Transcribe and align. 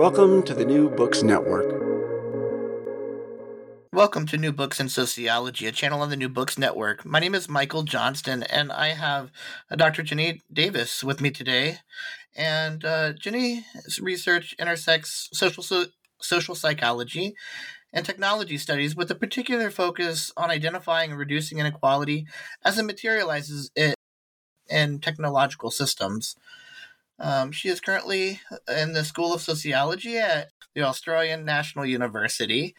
Welcome 0.00 0.42
to 0.44 0.54
the 0.54 0.64
New 0.64 0.88
Books 0.88 1.22
Network. 1.22 1.66
Welcome 3.92 4.24
to 4.28 4.38
New 4.38 4.50
Books 4.50 4.80
in 4.80 4.88
Sociology, 4.88 5.66
a 5.66 5.72
channel 5.72 6.00
on 6.00 6.08
the 6.08 6.16
New 6.16 6.30
Books 6.30 6.56
Network. 6.56 7.04
My 7.04 7.20
name 7.20 7.34
is 7.34 7.50
Michael 7.50 7.82
Johnston, 7.82 8.42
and 8.44 8.72
I 8.72 8.94
have 8.94 9.30
uh, 9.70 9.76
Dr. 9.76 10.02
Jenny 10.02 10.40
Davis 10.50 11.04
with 11.04 11.20
me 11.20 11.30
today. 11.30 11.80
And 12.34 12.82
uh, 12.82 13.12
research 14.00 14.56
intersects 14.58 15.28
social 15.34 15.62
so- 15.62 15.92
social 16.22 16.54
psychology 16.54 17.34
and 17.92 18.06
technology 18.06 18.56
studies 18.56 18.96
with 18.96 19.10
a 19.10 19.14
particular 19.14 19.70
focus 19.70 20.32
on 20.34 20.50
identifying 20.50 21.10
and 21.10 21.20
reducing 21.20 21.58
inequality 21.58 22.26
as 22.64 22.78
it 22.78 22.86
materializes 22.86 23.70
it 23.76 23.96
in 24.66 24.98
technological 24.98 25.70
systems. 25.70 26.36
Um, 27.20 27.52
she 27.52 27.68
is 27.68 27.80
currently 27.80 28.40
in 28.66 28.94
the 28.94 29.04
School 29.04 29.34
of 29.34 29.42
Sociology 29.42 30.16
at 30.16 30.48
the 30.74 30.82
Australian 30.82 31.44
National 31.44 31.84
University 31.84 32.74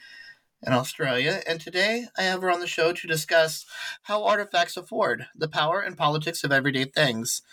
in 0.65 0.73
Australia, 0.73 1.41
and 1.47 1.61
today 1.61 2.07
I 2.17 2.23
have 2.23 2.41
her 2.41 2.49
on 2.51 2.59
the 2.59 2.67
show 2.67 2.91
to 2.91 3.07
discuss 3.07 3.65
how 4.03 4.23
artifacts 4.23 4.77
afford 4.77 5.27
the 5.35 5.47
power 5.47 5.81
and 5.81 5.97
politics 5.97 6.43
of 6.43 6.51
everyday 6.51 6.85
things. 6.85 7.43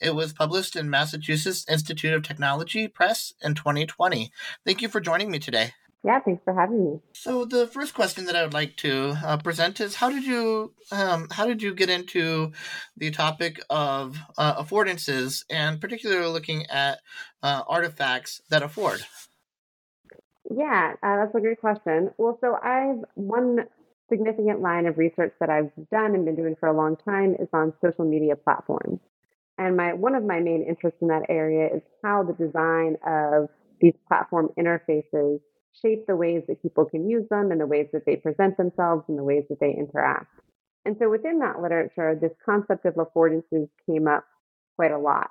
It 0.00 0.16
was 0.16 0.32
published 0.32 0.74
in 0.74 0.90
Massachusetts 0.90 1.64
Institute 1.68 2.12
of 2.12 2.24
Technology 2.24 2.88
Press 2.88 3.32
in 3.40 3.54
2020. 3.54 4.32
Thank 4.66 4.82
you 4.82 4.88
for 4.88 5.00
joining 5.00 5.30
me 5.30 5.38
today. 5.38 5.72
Yeah, 6.04 6.20
thanks 6.20 6.42
for 6.44 6.52
having 6.52 6.84
me. 6.84 7.00
So 7.14 7.46
the 7.46 7.66
first 7.66 7.94
question 7.94 8.26
that 8.26 8.36
I 8.36 8.42
would 8.42 8.52
like 8.52 8.76
to 8.76 9.16
uh, 9.24 9.38
present 9.38 9.80
is 9.80 9.94
how 9.94 10.10
did 10.10 10.24
you 10.24 10.74
um, 10.92 11.28
how 11.30 11.46
did 11.46 11.62
you 11.62 11.74
get 11.74 11.88
into 11.88 12.52
the 12.94 13.10
topic 13.10 13.58
of 13.70 14.18
uh, 14.36 14.62
affordances 14.62 15.44
and 15.48 15.80
particularly 15.80 16.30
looking 16.30 16.66
at 16.66 17.00
uh, 17.42 17.62
artifacts 17.66 18.42
that 18.50 18.62
afford? 18.62 19.00
Yeah, 20.54 20.92
uh, 21.02 21.16
that's 21.16 21.34
a 21.34 21.40
great 21.40 21.58
question. 21.58 22.10
Well, 22.18 22.36
so 22.42 22.58
I've 22.62 23.02
one 23.14 23.60
significant 24.10 24.60
line 24.60 24.84
of 24.84 24.98
research 24.98 25.32
that 25.40 25.48
I've 25.48 25.72
done 25.90 26.14
and 26.14 26.26
been 26.26 26.36
doing 26.36 26.54
for 26.60 26.68
a 26.68 26.76
long 26.76 26.96
time 26.96 27.34
is 27.38 27.48
on 27.54 27.72
social 27.82 28.04
media 28.04 28.36
platforms. 28.36 29.00
And 29.56 29.74
my 29.74 29.94
one 29.94 30.14
of 30.14 30.22
my 30.22 30.40
main 30.40 30.66
interests 30.68 30.98
in 31.00 31.08
that 31.08 31.22
area 31.30 31.74
is 31.74 31.80
how 32.02 32.24
the 32.24 32.34
design 32.34 32.96
of 33.06 33.48
these 33.80 33.94
platform 34.06 34.50
interfaces 34.58 35.40
shape 35.82 36.06
the 36.06 36.16
ways 36.16 36.42
that 36.48 36.62
people 36.62 36.84
can 36.84 37.08
use 37.08 37.28
them 37.30 37.50
and 37.50 37.60
the 37.60 37.66
ways 37.66 37.88
that 37.92 38.06
they 38.06 38.16
present 38.16 38.56
themselves 38.56 39.04
and 39.08 39.18
the 39.18 39.24
ways 39.24 39.44
that 39.48 39.60
they 39.60 39.74
interact. 39.74 40.28
And 40.84 40.96
so 40.98 41.08
within 41.08 41.38
that 41.40 41.60
literature, 41.60 42.18
this 42.20 42.32
concept 42.44 42.84
of 42.84 42.94
affordances 42.94 43.68
came 43.88 44.06
up 44.06 44.24
quite 44.76 44.92
a 44.92 44.98
lot. 44.98 45.30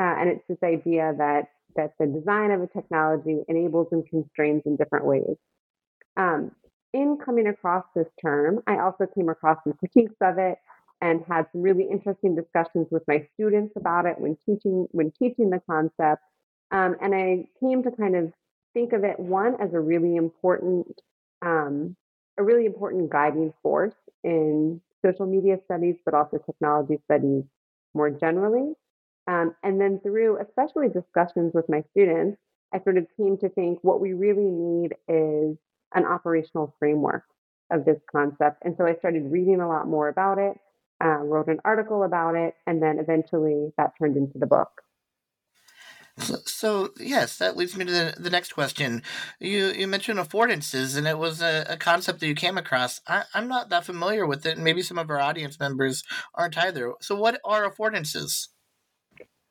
Uh, 0.00 0.14
and 0.18 0.30
it's 0.30 0.44
this 0.48 0.62
idea 0.62 1.14
that 1.18 1.48
that 1.76 1.92
the 1.98 2.06
design 2.06 2.52
of 2.52 2.62
a 2.62 2.68
technology 2.68 3.40
enables 3.48 3.88
and 3.90 4.08
constrains 4.08 4.62
in 4.64 4.76
different 4.76 5.06
ways. 5.06 5.36
Um, 6.16 6.52
in 6.92 7.18
coming 7.24 7.48
across 7.48 7.84
this 7.96 8.06
term, 8.22 8.60
I 8.68 8.78
also 8.78 9.06
came 9.12 9.28
across 9.28 9.58
some 9.64 9.72
critiques 9.72 10.14
of 10.20 10.38
it 10.38 10.58
and 11.00 11.24
had 11.28 11.46
some 11.52 11.62
really 11.62 11.88
interesting 11.90 12.36
discussions 12.36 12.86
with 12.90 13.02
my 13.08 13.26
students 13.34 13.72
about 13.76 14.06
it 14.06 14.18
when 14.18 14.36
teaching 14.46 14.86
when 14.92 15.10
teaching 15.10 15.50
the 15.50 15.60
concept. 15.68 16.22
Um, 16.70 16.96
and 17.02 17.14
I 17.14 17.46
came 17.60 17.82
to 17.82 17.90
kind 17.90 18.16
of 18.16 18.32
think 18.74 18.92
of 18.92 19.04
it 19.04 19.18
one 19.18 19.56
as 19.60 19.72
a 19.72 19.80
really 19.80 20.16
important 20.16 21.00
um, 21.42 21.96
a 22.36 22.42
really 22.42 22.66
important 22.66 23.10
guiding 23.10 23.52
force 23.62 23.94
in 24.22 24.80
social 25.04 25.26
media 25.26 25.58
studies, 25.64 25.96
but 26.04 26.14
also 26.14 26.38
technology 26.38 26.98
studies 27.04 27.44
more 27.94 28.10
generally. 28.10 28.74
Um, 29.26 29.54
and 29.62 29.80
then 29.80 30.00
through 30.02 30.38
especially 30.40 30.88
discussions 30.88 31.52
with 31.54 31.68
my 31.68 31.82
students, 31.92 32.38
I 32.72 32.82
sort 32.82 32.98
of 32.98 33.06
came 33.16 33.38
to 33.38 33.48
think 33.48 33.78
what 33.82 34.00
we 34.00 34.12
really 34.12 34.50
need 34.50 34.94
is 35.08 35.56
an 35.94 36.04
operational 36.04 36.74
framework 36.78 37.22
of 37.70 37.84
this 37.84 37.98
concept. 38.10 38.62
And 38.64 38.74
so 38.76 38.84
I 38.84 38.96
started 38.96 39.30
reading 39.30 39.60
a 39.60 39.68
lot 39.68 39.86
more 39.86 40.08
about 40.08 40.38
it, 40.38 40.58
uh, 41.02 41.18
wrote 41.18 41.48
an 41.48 41.60
article 41.64 42.02
about 42.02 42.34
it, 42.34 42.54
and 42.66 42.82
then 42.82 42.98
eventually 42.98 43.72
that 43.78 43.92
turned 43.98 44.16
into 44.16 44.38
the 44.38 44.46
book. 44.46 44.82
So, 46.18 46.36
so, 46.46 46.90
yes, 46.98 47.38
that 47.38 47.56
leads 47.56 47.76
me 47.76 47.84
to 47.84 47.90
the, 47.90 48.14
the 48.16 48.30
next 48.30 48.52
question. 48.52 49.02
You 49.40 49.72
you 49.72 49.88
mentioned 49.88 50.20
affordances, 50.20 50.96
and 50.96 51.08
it 51.08 51.18
was 51.18 51.42
a, 51.42 51.66
a 51.68 51.76
concept 51.76 52.20
that 52.20 52.28
you 52.28 52.36
came 52.36 52.56
across. 52.56 53.00
I, 53.08 53.24
I'm 53.34 53.48
not 53.48 53.68
that 53.70 53.84
familiar 53.84 54.24
with 54.24 54.46
it, 54.46 54.54
and 54.54 54.62
maybe 54.62 54.82
some 54.82 54.98
of 54.98 55.10
our 55.10 55.20
audience 55.20 55.58
members 55.58 56.04
aren't 56.34 56.56
either. 56.56 56.94
So, 57.00 57.16
what 57.16 57.40
are 57.44 57.68
affordances? 57.68 58.48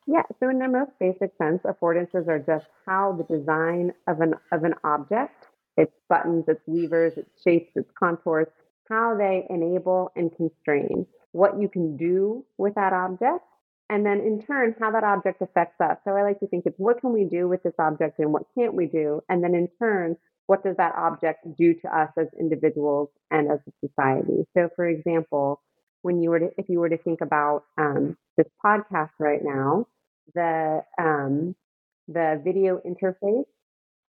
Yeah, 0.06 0.22
so 0.40 0.48
in 0.48 0.58
their 0.58 0.70
most 0.70 0.92
basic 0.98 1.32
sense, 1.36 1.60
affordances 1.64 2.28
are 2.28 2.38
just 2.38 2.66
how 2.86 3.12
the 3.12 3.36
design 3.36 3.92
of 4.06 4.20
an 4.20 4.34
of 4.50 4.64
an 4.64 4.74
object, 4.84 5.46
its 5.76 5.92
buttons, 6.08 6.44
its 6.48 6.62
levers, 6.66 7.12
its 7.18 7.30
shapes, 7.42 7.72
its 7.74 7.90
contours, 7.98 8.46
how 8.88 9.14
they 9.18 9.46
enable 9.50 10.12
and 10.16 10.34
constrain 10.34 11.06
what 11.32 11.60
you 11.60 11.68
can 11.68 11.96
do 11.96 12.44
with 12.56 12.74
that 12.76 12.92
object 12.92 13.44
and 13.90 14.04
then 14.04 14.20
in 14.20 14.42
turn 14.42 14.74
how 14.80 14.90
that 14.90 15.04
object 15.04 15.42
affects 15.42 15.80
us. 15.80 15.98
So 16.04 16.12
i 16.12 16.22
like 16.22 16.40
to 16.40 16.46
think 16.46 16.64
it's 16.66 16.78
what 16.78 17.00
can 17.00 17.12
we 17.12 17.24
do 17.24 17.48
with 17.48 17.62
this 17.62 17.74
object 17.78 18.18
and 18.18 18.32
what 18.32 18.44
can't 18.56 18.74
we 18.74 18.86
do? 18.86 19.20
And 19.28 19.42
then 19.42 19.54
in 19.54 19.68
turn 19.78 20.16
what 20.46 20.62
does 20.62 20.76
that 20.76 20.94
object 20.96 21.46
do 21.56 21.72
to 21.72 21.98
us 21.98 22.10
as 22.18 22.26
individuals 22.38 23.08
and 23.30 23.50
as 23.50 23.60
a 23.66 23.86
society? 23.86 24.46
So 24.56 24.68
for 24.76 24.86
example 24.86 25.60
when 26.02 26.22
you 26.22 26.30
were 26.30 26.40
to 26.40 26.50
if 26.58 26.68
you 26.68 26.80
were 26.80 26.88
to 26.88 26.98
think 26.98 27.20
about 27.20 27.64
um, 27.78 28.16
this 28.36 28.46
podcast 28.64 29.10
right 29.18 29.40
now 29.42 29.86
the 30.34 30.82
um, 30.98 31.54
the 32.08 32.40
video 32.44 32.80
interface 32.86 33.44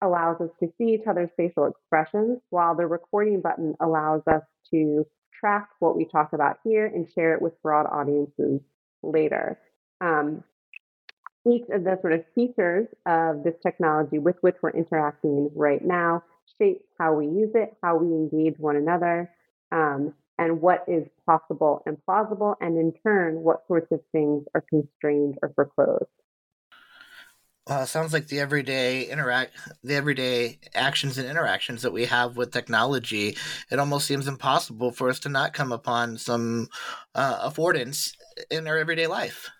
allows 0.02 0.40
us 0.40 0.50
to 0.60 0.68
see 0.76 0.94
each 0.94 1.06
other's 1.08 1.30
facial 1.36 1.66
expressions 1.66 2.38
while 2.50 2.74
the 2.74 2.86
recording 2.86 3.40
button 3.40 3.74
allows 3.80 4.22
us 4.26 4.42
to 4.70 5.06
track 5.40 5.68
what 5.78 5.96
we 5.96 6.04
talk 6.04 6.32
about 6.32 6.58
here 6.64 6.86
and 6.86 7.08
share 7.14 7.34
it 7.34 7.40
with 7.40 7.60
broad 7.62 7.86
audiences 7.86 8.60
later. 9.12 9.58
Um, 10.00 10.44
each 11.46 11.68
of 11.72 11.84
the 11.84 11.98
sort 12.00 12.12
of 12.12 12.24
features 12.34 12.88
of 13.06 13.44
this 13.44 13.54
technology 13.62 14.18
with 14.18 14.36
which 14.40 14.56
we're 14.62 14.70
interacting 14.70 15.50
right 15.54 15.84
now 15.84 16.22
shapes 16.58 16.84
how 16.98 17.14
we 17.14 17.26
use 17.26 17.50
it, 17.54 17.76
how 17.82 17.96
we 17.96 18.06
engage 18.06 18.58
one 18.58 18.76
another, 18.76 19.30
um, 19.72 20.12
and 20.38 20.60
what 20.60 20.84
is 20.88 21.06
possible 21.24 21.82
and 21.86 21.96
plausible, 22.04 22.56
and 22.60 22.76
in 22.76 22.92
turn, 23.02 23.36
what 23.42 23.66
sorts 23.66 23.90
of 23.92 24.00
things 24.12 24.44
are 24.54 24.64
constrained 24.68 25.38
or 25.42 25.52
foreclosed. 25.54 26.04
Uh, 27.66 27.84
sounds 27.84 28.12
like 28.12 28.28
the 28.28 28.38
everyday 28.38 29.04
interact, 29.04 29.52
the 29.82 29.94
everyday 29.94 30.58
actions 30.74 31.18
and 31.18 31.28
interactions 31.28 31.82
that 31.82 31.92
we 31.92 32.04
have 32.04 32.36
with 32.36 32.52
technology. 32.52 33.36
It 33.70 33.78
almost 33.78 34.06
seems 34.06 34.28
impossible 34.28 34.92
for 34.92 35.08
us 35.08 35.18
to 35.20 35.28
not 35.28 35.52
come 35.52 35.72
upon 35.72 36.18
some 36.18 36.68
uh, 37.14 37.48
affordance 37.48 38.12
in 38.50 38.68
our 38.68 38.78
everyday 38.78 39.06
life. 39.06 39.50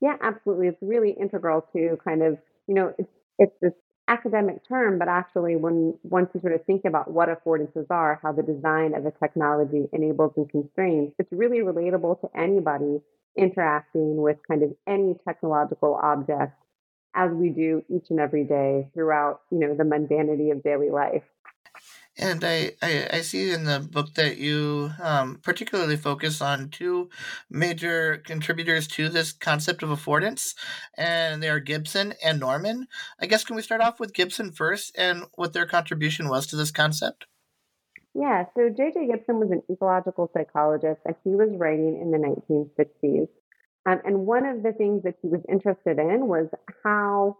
Yeah, 0.00 0.16
absolutely. 0.22 0.68
It's 0.68 0.78
really 0.80 1.10
integral 1.10 1.66
to 1.74 1.98
kind 2.02 2.22
of 2.22 2.38
you 2.66 2.74
know 2.74 2.94
it's 2.98 3.10
it's 3.38 3.54
this 3.60 3.72
academic 4.08 4.66
term, 4.66 4.98
but 4.98 5.08
actually, 5.08 5.56
when 5.56 5.94
once 6.02 6.30
you 6.34 6.40
sort 6.40 6.54
of 6.54 6.64
think 6.64 6.86
about 6.86 7.10
what 7.10 7.28
affordances 7.28 7.86
are, 7.90 8.18
how 8.22 8.32
the 8.32 8.42
design 8.42 8.94
of 8.94 9.04
a 9.04 9.10
technology 9.10 9.86
enables 9.92 10.32
and 10.36 10.48
constrains, 10.48 11.12
it's 11.18 11.30
really 11.30 11.58
relatable 11.58 12.20
to 12.22 12.28
anybody 12.34 13.00
interacting 13.36 14.16
with 14.16 14.38
kind 14.48 14.62
of 14.62 14.74
any 14.86 15.14
technological 15.26 16.00
object 16.02 16.52
as 17.14 17.30
we 17.32 17.50
do 17.50 17.82
each 17.88 18.10
and 18.10 18.20
every 18.20 18.44
day 18.44 18.90
throughout, 18.94 19.40
you 19.50 19.58
know, 19.58 19.74
the 19.74 19.84
mundanity 19.84 20.52
of 20.52 20.62
daily 20.62 20.90
life. 20.90 21.24
And 22.20 22.42
I, 22.44 22.72
I, 22.82 23.08
I, 23.12 23.20
see 23.20 23.52
in 23.52 23.62
the 23.62 23.78
book 23.78 24.14
that 24.14 24.38
you 24.38 24.90
um, 25.00 25.38
particularly 25.40 25.96
focus 25.96 26.40
on 26.42 26.68
two 26.68 27.10
major 27.48 28.16
contributors 28.26 28.88
to 28.88 29.08
this 29.08 29.30
concept 29.30 29.84
of 29.84 29.90
affordance, 29.90 30.54
and 30.96 31.40
they 31.40 31.48
are 31.48 31.60
Gibson 31.60 32.14
and 32.24 32.40
Norman. 32.40 32.88
I 33.20 33.26
guess 33.26 33.44
can 33.44 33.54
we 33.54 33.62
start 33.62 33.80
off 33.80 34.00
with 34.00 34.14
Gibson 34.14 34.50
first 34.50 34.96
and 34.98 35.26
what 35.36 35.52
their 35.52 35.66
contribution 35.66 36.28
was 36.28 36.48
to 36.48 36.56
this 36.56 36.72
concept? 36.72 37.26
Yeah, 38.14 38.46
so 38.56 38.68
J.J. 38.68 39.06
Gibson 39.06 39.38
was 39.38 39.52
an 39.52 39.62
ecological 39.70 40.28
psychologist, 40.34 41.00
and 41.06 41.14
he 41.22 41.30
was 41.30 41.50
writing 41.52 42.00
in 42.00 42.10
the 42.10 42.18
1960s. 42.18 43.28
Um, 43.88 44.02
and 44.04 44.26
one 44.26 44.44
of 44.44 44.62
the 44.62 44.72
things 44.72 45.02
that 45.04 45.14
he 45.22 45.28
was 45.28 45.40
interested 45.48 45.98
in 45.98 46.28
was 46.28 46.48
how 46.84 47.38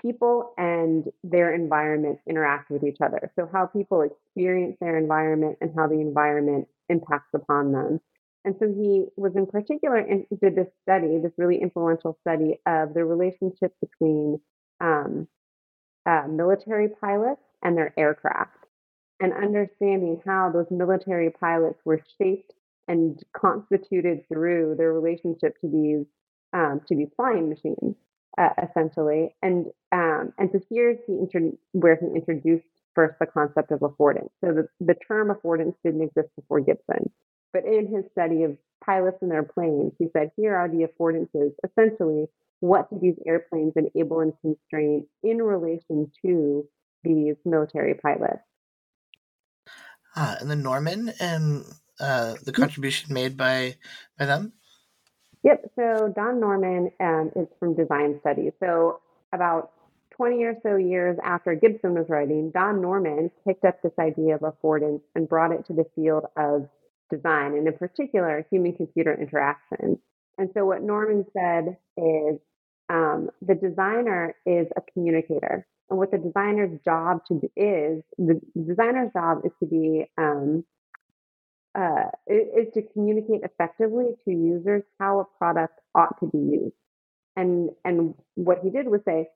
people 0.00 0.54
and 0.56 1.06
their 1.24 1.52
environment 1.52 2.20
interact 2.28 2.70
with 2.70 2.84
each 2.84 2.98
other. 3.02 3.32
So, 3.34 3.48
how 3.52 3.66
people 3.66 4.02
experience 4.02 4.76
their 4.80 4.96
environment 4.96 5.58
and 5.60 5.72
how 5.76 5.88
the 5.88 6.00
environment 6.00 6.68
impacts 6.88 7.34
upon 7.34 7.72
them. 7.72 8.00
And 8.44 8.54
so, 8.60 8.68
he 8.68 9.06
was 9.16 9.34
in 9.34 9.46
particular 9.46 9.96
and 9.96 10.24
did 10.40 10.54
this 10.54 10.68
study, 10.82 11.18
this 11.18 11.32
really 11.36 11.60
influential 11.60 12.16
study 12.20 12.60
of 12.64 12.94
the 12.94 13.04
relationship 13.04 13.74
between 13.80 14.40
um, 14.80 15.26
uh, 16.06 16.28
military 16.28 16.90
pilots 17.00 17.42
and 17.64 17.76
their 17.76 17.92
aircraft, 17.96 18.66
and 19.18 19.32
understanding 19.32 20.22
how 20.24 20.48
those 20.52 20.66
military 20.70 21.30
pilots 21.30 21.80
were 21.84 22.00
shaped 22.20 22.52
and 22.88 23.22
constituted 23.36 24.26
through 24.28 24.74
their 24.76 24.92
relationship 24.92 25.58
to 25.60 25.68
these 25.68 26.06
um, 26.52 26.80
to 26.88 26.94
these 26.94 27.08
flying 27.16 27.48
machines 27.48 27.96
uh, 28.38 28.50
essentially. 28.62 29.34
And 29.42 29.66
um, 29.92 30.32
and 30.38 30.50
so 30.52 30.60
here's 30.70 30.98
he 31.06 31.14
intro- 31.14 31.58
where 31.72 31.96
he 31.96 32.06
introduced 32.06 32.64
first 32.94 33.14
the 33.18 33.26
concept 33.26 33.70
of 33.70 33.80
affordance. 33.80 34.30
So 34.42 34.52
the, 34.52 34.68
the 34.80 34.94
term 35.06 35.28
affordance 35.28 35.74
didn't 35.84 36.02
exist 36.02 36.28
before 36.36 36.60
Gibson, 36.60 37.10
but 37.52 37.64
in 37.64 37.86
his 37.86 38.04
study 38.12 38.42
of 38.42 38.56
pilots 38.84 39.18
and 39.22 39.30
their 39.30 39.42
planes, 39.42 39.92
he 39.98 40.08
said 40.12 40.30
here 40.36 40.54
are 40.54 40.68
the 40.68 40.86
affordances. 40.86 41.52
Essentially, 41.64 42.26
what 42.60 42.90
do 42.90 42.98
these 43.00 43.18
airplanes 43.26 43.72
enable 43.76 44.20
and 44.20 44.32
constrain 44.40 45.06
in 45.22 45.38
relation 45.38 46.10
to 46.24 46.66
these 47.02 47.36
military 47.44 47.94
pilots? 47.94 48.42
Ah, 50.14 50.36
and 50.40 50.50
then 50.50 50.62
Norman 50.62 51.12
and 51.20 51.64
uh, 52.00 52.34
the 52.44 52.52
contribution 52.52 53.12
made 53.12 53.36
by 53.36 53.76
by 54.18 54.26
them. 54.26 54.52
Yep. 55.44 55.72
So 55.76 56.12
Don 56.14 56.40
Norman 56.40 56.90
um, 57.00 57.30
is 57.34 57.48
from 57.58 57.74
design 57.74 58.18
studies. 58.20 58.52
So 58.60 59.00
about 59.32 59.72
20 60.16 60.44
or 60.44 60.54
so 60.62 60.76
years 60.76 61.18
after 61.24 61.54
Gibson 61.54 61.94
was 61.94 62.06
writing, 62.08 62.52
Don 62.52 62.80
Norman 62.80 63.30
picked 63.46 63.64
up 63.64 63.82
this 63.82 63.92
idea 63.98 64.36
of 64.36 64.42
affordance 64.42 65.00
and 65.14 65.28
brought 65.28 65.52
it 65.52 65.66
to 65.66 65.72
the 65.72 65.86
field 65.96 66.26
of 66.36 66.68
design, 67.10 67.54
and 67.54 67.66
in 67.66 67.76
particular, 67.76 68.46
human 68.50 68.74
computer 68.74 69.14
interaction. 69.14 69.98
And 70.38 70.50
so 70.54 70.64
what 70.64 70.82
Norman 70.82 71.24
said 71.32 71.76
is 71.96 72.38
um, 72.88 73.30
the 73.40 73.54
designer 73.54 74.34
is 74.46 74.66
a 74.76 74.80
communicator. 74.92 75.66
And 75.90 75.98
what 75.98 76.10
the 76.10 76.18
designer's 76.18 76.78
job 76.84 77.20
to 77.28 77.34
is, 77.56 78.02
the 78.16 78.40
designer's 78.56 79.12
job 79.12 79.42
is 79.44 79.52
to 79.60 79.66
be 79.66 80.06
um, 80.16 80.64
uh, 81.74 82.10
is 82.26 82.68
to 82.74 82.82
communicate 82.92 83.42
effectively 83.42 84.14
to 84.24 84.30
users 84.30 84.82
how 84.98 85.20
a 85.20 85.24
product 85.38 85.78
ought 85.94 86.18
to 86.20 86.26
be 86.26 86.38
used. 86.38 86.74
And 87.36 87.70
and 87.84 88.14
what 88.34 88.58
he 88.62 88.70
did 88.70 88.88
was 88.88 89.00
say 89.06 89.28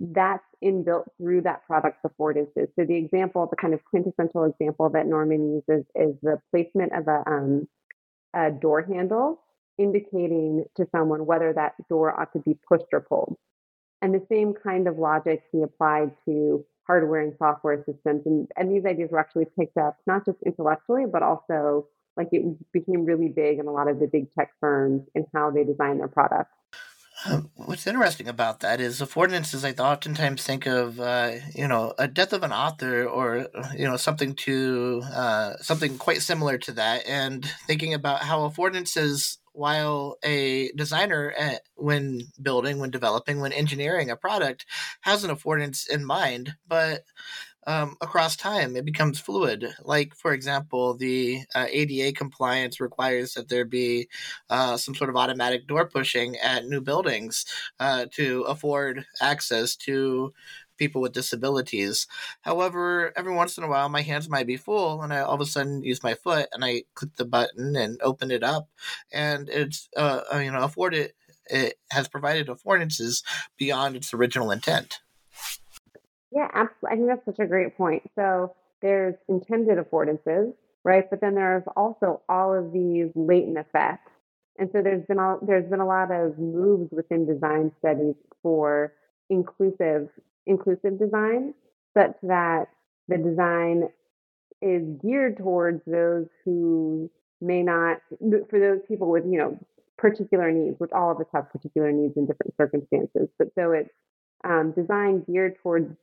that's 0.00 0.44
inbuilt 0.62 1.06
through 1.18 1.42
that 1.42 1.66
product's 1.66 2.00
affordances. 2.04 2.68
So 2.76 2.84
the 2.86 2.96
example, 2.96 3.46
the 3.48 3.56
kind 3.56 3.74
of 3.74 3.84
quintessential 3.84 4.44
example 4.44 4.90
that 4.90 5.06
Norman 5.06 5.62
uses 5.68 5.84
is 5.94 6.14
the 6.22 6.40
placement 6.50 6.92
of 6.92 7.06
a, 7.08 7.22
um, 7.26 7.68
a 8.34 8.50
door 8.50 8.82
handle 8.82 9.40
indicating 9.78 10.64
to 10.76 10.86
someone 10.92 11.26
whether 11.26 11.52
that 11.52 11.74
door 11.88 12.18
ought 12.18 12.32
to 12.32 12.40
be 12.40 12.58
pushed 12.68 12.86
or 12.92 13.00
pulled. 13.00 13.36
And 14.02 14.14
the 14.14 14.26
same 14.28 14.52
kind 14.52 14.86
of 14.86 14.98
logic 14.98 15.42
he 15.52 15.62
applied 15.62 16.12
to 16.26 16.64
hardware 16.86 17.20
and 17.20 17.34
software 17.38 17.78
systems. 17.84 18.22
And, 18.26 18.48
and 18.56 18.70
these 18.70 18.84
ideas 18.84 19.10
were 19.10 19.18
actually 19.18 19.46
picked 19.58 19.76
up 19.76 19.96
not 20.06 20.24
just 20.24 20.38
intellectually, 20.44 21.04
but 21.10 21.22
also 21.22 21.86
like 22.16 22.28
it 22.32 22.72
became 22.72 23.04
really 23.04 23.28
big 23.28 23.58
in 23.58 23.66
a 23.66 23.72
lot 23.72 23.88
of 23.88 23.98
the 23.98 24.06
big 24.06 24.32
tech 24.32 24.52
firms 24.60 25.02
in 25.14 25.26
how 25.34 25.50
they 25.50 25.64
design 25.64 25.98
their 25.98 26.08
products. 26.08 26.50
Um, 27.26 27.50
what's 27.54 27.86
interesting 27.86 28.28
about 28.28 28.60
that 28.60 28.80
is 28.80 29.00
affordances. 29.00 29.64
I 29.64 29.82
oftentimes 29.82 30.42
think 30.42 30.66
of, 30.66 31.00
uh, 31.00 31.32
you 31.54 31.66
know, 31.66 31.94
a 31.98 32.06
death 32.06 32.32
of 32.32 32.42
an 32.42 32.52
author, 32.52 33.06
or 33.06 33.46
you 33.76 33.86
know, 33.86 33.96
something 33.96 34.34
to 34.34 35.00
uh, 35.14 35.54
something 35.60 35.96
quite 35.96 36.22
similar 36.22 36.58
to 36.58 36.72
that, 36.72 37.06
and 37.06 37.46
thinking 37.66 37.94
about 37.94 38.20
how 38.20 38.46
affordances 38.48 39.38
while 39.54 40.18
a 40.24 40.70
designer 40.72 41.32
at, 41.38 41.62
when 41.76 42.20
building 42.42 42.78
when 42.78 42.90
developing 42.90 43.40
when 43.40 43.52
engineering 43.52 44.10
a 44.10 44.16
product 44.16 44.66
has 45.00 45.24
an 45.24 45.34
affordance 45.34 45.88
in 45.88 46.04
mind 46.04 46.54
but 46.68 47.04
um, 47.66 47.96
across 48.00 48.36
time 48.36 48.76
it 48.76 48.84
becomes 48.84 49.18
fluid. 49.18 49.66
Like 49.82 50.14
for 50.14 50.32
example 50.32 50.94
the 50.94 51.40
uh, 51.54 51.66
ada 51.70 52.12
compliance 52.12 52.80
requires 52.80 53.34
that 53.34 53.48
there 53.48 53.64
be 53.64 54.08
uh, 54.50 54.76
some 54.76 54.94
sort 54.94 55.10
of 55.10 55.16
automatic 55.16 55.66
door 55.66 55.88
pushing 55.88 56.36
at 56.38 56.66
new 56.66 56.80
buildings 56.80 57.44
uh, 57.80 58.06
to 58.12 58.42
afford 58.42 59.06
access 59.20 59.76
to 59.76 60.32
people 60.76 61.00
with 61.00 61.12
disabilities. 61.12 62.06
However, 62.42 63.12
every 63.16 63.32
once 63.32 63.58
in 63.58 63.64
a 63.64 63.68
while, 63.68 63.88
my 63.88 64.02
hands 64.02 64.28
might 64.28 64.46
be 64.46 64.56
full, 64.56 65.02
and 65.02 65.12
I 65.12 65.20
all 65.20 65.34
of 65.34 65.40
a 65.40 65.46
sudden 65.46 65.82
use 65.82 66.02
my 66.02 66.14
foot 66.14 66.48
and 66.52 66.64
I 66.64 66.84
click 66.94 67.16
the 67.16 67.24
button 67.24 67.76
and 67.76 68.00
open 68.02 68.30
it 68.30 68.42
up, 68.42 68.68
and 69.12 69.48
it's 69.48 69.88
uh, 69.96 70.20
uh 70.32 70.38
you 70.38 70.50
know 70.50 70.62
afforded 70.62 71.12
it 71.46 71.78
has 71.90 72.08
provided 72.08 72.48
affordances 72.48 73.22
beyond 73.58 73.96
its 73.96 74.14
original 74.14 74.50
intent. 74.50 75.00
Yeah, 76.30 76.48
absolutely. 76.52 76.88
I 76.90 76.96
think 76.96 77.08
that's 77.08 77.24
such 77.24 77.44
a 77.44 77.48
great 77.48 77.76
point. 77.76 78.02
So 78.16 78.54
there's 78.82 79.14
intended 79.28 79.78
affordances, 79.78 80.52
right? 80.84 81.08
But 81.08 81.20
then 81.20 81.34
there's 81.34 81.62
also 81.76 82.22
all 82.28 82.54
of 82.54 82.72
these 82.72 83.10
latent 83.14 83.58
effects. 83.58 84.10
And 84.58 84.68
so 84.72 84.82
there's 84.82 85.04
been 85.06 85.18
a, 85.18 85.36
there's 85.42 85.68
been 85.68 85.80
a 85.80 85.86
lot 85.86 86.10
of 86.10 86.38
moves 86.38 86.90
within 86.92 87.26
design 87.26 87.72
studies 87.78 88.14
for 88.42 88.92
inclusive 89.30 90.08
inclusive 90.46 90.98
design 90.98 91.54
such 91.96 92.14
that 92.22 92.66
the 93.08 93.18
design 93.18 93.88
is 94.62 94.82
geared 95.02 95.36
towards 95.36 95.82
those 95.86 96.26
who 96.44 97.10
may 97.40 97.62
not 97.62 97.98
for 98.48 98.58
those 98.58 98.80
people 98.88 99.10
with 99.10 99.24
you 99.26 99.38
know 99.38 99.58
particular 99.98 100.50
needs 100.50 100.76
which 100.78 100.90
all 100.92 101.10
of 101.10 101.18
us 101.18 101.26
have 101.32 101.50
particular 101.50 101.92
needs 101.92 102.16
in 102.16 102.26
different 102.26 102.54
circumstances. 102.56 103.28
But 103.38 103.48
so 103.54 103.72
it's 103.72 103.90
um, 104.44 104.72
designed 104.72 105.26
geared 105.26 105.56
towards 105.62 105.94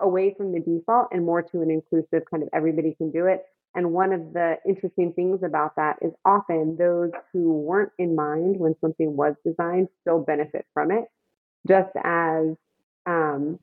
away 0.00 0.34
from 0.36 0.52
the 0.52 0.60
default 0.60 1.08
and 1.12 1.24
more 1.24 1.42
to 1.42 1.62
an 1.62 1.70
inclusive 1.70 2.26
kind 2.30 2.42
of 2.42 2.48
everybody 2.52 2.94
can 2.94 3.10
do 3.10 3.26
it. 3.26 3.44
And 3.74 3.92
one 3.92 4.12
of 4.12 4.32
the 4.32 4.56
interesting 4.66 5.12
things 5.12 5.42
about 5.42 5.76
that 5.76 5.96
is 6.00 6.12
often 6.24 6.76
those 6.78 7.10
who 7.32 7.52
weren't 7.52 7.92
in 7.98 8.16
mind 8.16 8.58
when 8.58 8.74
something 8.80 9.16
was 9.16 9.34
designed 9.44 9.88
still 10.00 10.20
benefit 10.20 10.64
from 10.72 10.90
it. 10.90 11.04
Just 11.68 11.90
as 12.02 12.56
um, 13.06 13.58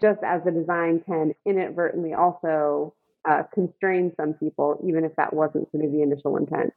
just 0.00 0.22
as 0.22 0.42
the 0.44 0.50
design 0.50 1.02
can 1.06 1.34
inadvertently 1.44 2.14
also 2.14 2.94
uh, 3.28 3.42
constrain 3.52 4.12
some 4.16 4.34
people, 4.34 4.80
even 4.86 5.04
if 5.04 5.14
that 5.16 5.32
wasn't 5.32 5.70
sort 5.72 5.84
of 5.84 5.92
the 5.92 6.02
initial 6.02 6.36
intent. 6.36 6.72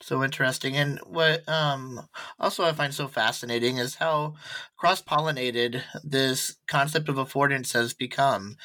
So 0.00 0.22
interesting. 0.22 0.76
And 0.76 0.98
what 1.06 1.48
um, 1.48 2.08
also 2.38 2.64
I 2.64 2.72
find 2.72 2.92
so 2.92 3.08
fascinating 3.08 3.78
is 3.78 3.96
how 3.96 4.34
cross 4.76 5.02
pollinated 5.02 5.82
this 6.02 6.56
concept 6.66 7.08
of 7.08 7.16
affordance 7.16 7.72
has 7.72 7.94
become 7.94 8.56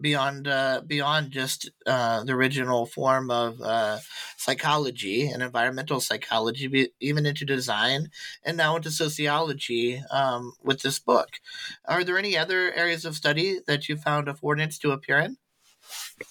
beyond 0.00 0.48
uh, 0.48 0.82
beyond 0.86 1.30
just 1.30 1.70
uh, 1.86 2.24
the 2.24 2.32
original 2.32 2.86
form 2.86 3.30
of 3.30 3.60
uh, 3.60 3.98
psychology 4.36 5.28
and 5.28 5.42
environmental 5.42 6.00
psychology, 6.00 6.92
even 7.00 7.26
into 7.26 7.44
design 7.44 8.10
and 8.44 8.56
now 8.56 8.76
into 8.76 8.90
sociology 8.90 10.02
um, 10.10 10.52
with 10.62 10.82
this 10.82 10.98
book. 10.98 11.28
Are 11.84 12.04
there 12.04 12.18
any 12.18 12.36
other 12.36 12.72
areas 12.72 13.04
of 13.04 13.16
study 13.16 13.58
that 13.66 13.88
you 13.88 13.96
found 13.96 14.26
affordance 14.26 14.78
to 14.80 14.92
appear 14.92 15.18
in? 15.18 15.36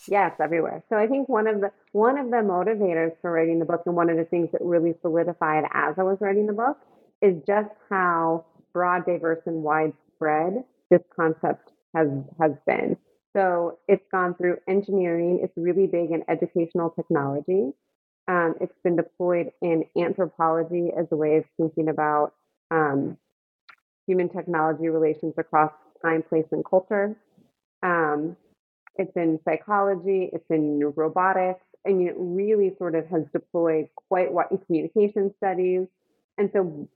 Yes, 0.07 0.33
everywhere. 0.39 0.83
So 0.89 0.97
I 0.97 1.07
think 1.07 1.29
one 1.29 1.47
of 1.47 1.61
the 1.61 1.71
one 1.91 2.17
of 2.17 2.27
the 2.29 2.37
motivators 2.37 3.11
for 3.21 3.31
writing 3.31 3.59
the 3.59 3.65
book 3.65 3.83
and 3.85 3.95
one 3.95 4.09
of 4.09 4.17
the 4.17 4.25
things 4.25 4.49
that 4.51 4.61
really 4.61 4.95
solidified 5.01 5.65
as 5.73 5.95
I 5.97 6.03
was 6.03 6.17
writing 6.21 6.45
the 6.47 6.53
book 6.53 6.77
is 7.21 7.35
just 7.45 7.69
how 7.89 8.45
broad, 8.73 9.05
diverse, 9.05 9.41
and 9.45 9.63
widespread 9.63 10.63
this 10.89 11.01
concept 11.15 11.71
has 11.95 12.07
has 12.39 12.51
been. 12.65 12.97
So 13.35 13.79
it's 13.87 14.05
gone 14.11 14.35
through 14.35 14.57
engineering. 14.67 15.39
It's 15.43 15.53
really 15.57 15.87
big 15.87 16.11
in 16.11 16.23
educational 16.27 16.89
technology. 16.89 17.71
Um, 18.27 18.55
it's 18.59 18.77
been 18.83 18.95
deployed 18.95 19.51
in 19.61 19.85
anthropology 19.97 20.89
as 20.97 21.05
a 21.11 21.15
way 21.15 21.37
of 21.37 21.45
thinking 21.55 21.87
about 21.87 22.33
um, 22.71 23.17
human 24.05 24.29
technology 24.29 24.89
relations 24.89 25.35
across 25.37 25.71
time, 26.01 26.23
place, 26.23 26.45
and 26.51 26.63
culture. 26.65 27.15
Um, 27.83 28.35
it's 28.99 29.15
in 29.15 29.39
psychology, 29.45 30.29
it's 30.33 30.49
in 30.49 30.79
robotics, 30.95 31.63
and 31.85 32.07
it 32.07 32.15
really 32.17 32.75
sort 32.77 32.95
of 32.95 33.07
has 33.07 33.23
deployed 33.33 33.87
quite 33.95 34.31
what 34.31 34.51
in 34.51 34.57
communication 34.59 35.33
studies. 35.37 35.87
And 36.37 36.49
so 36.53 36.87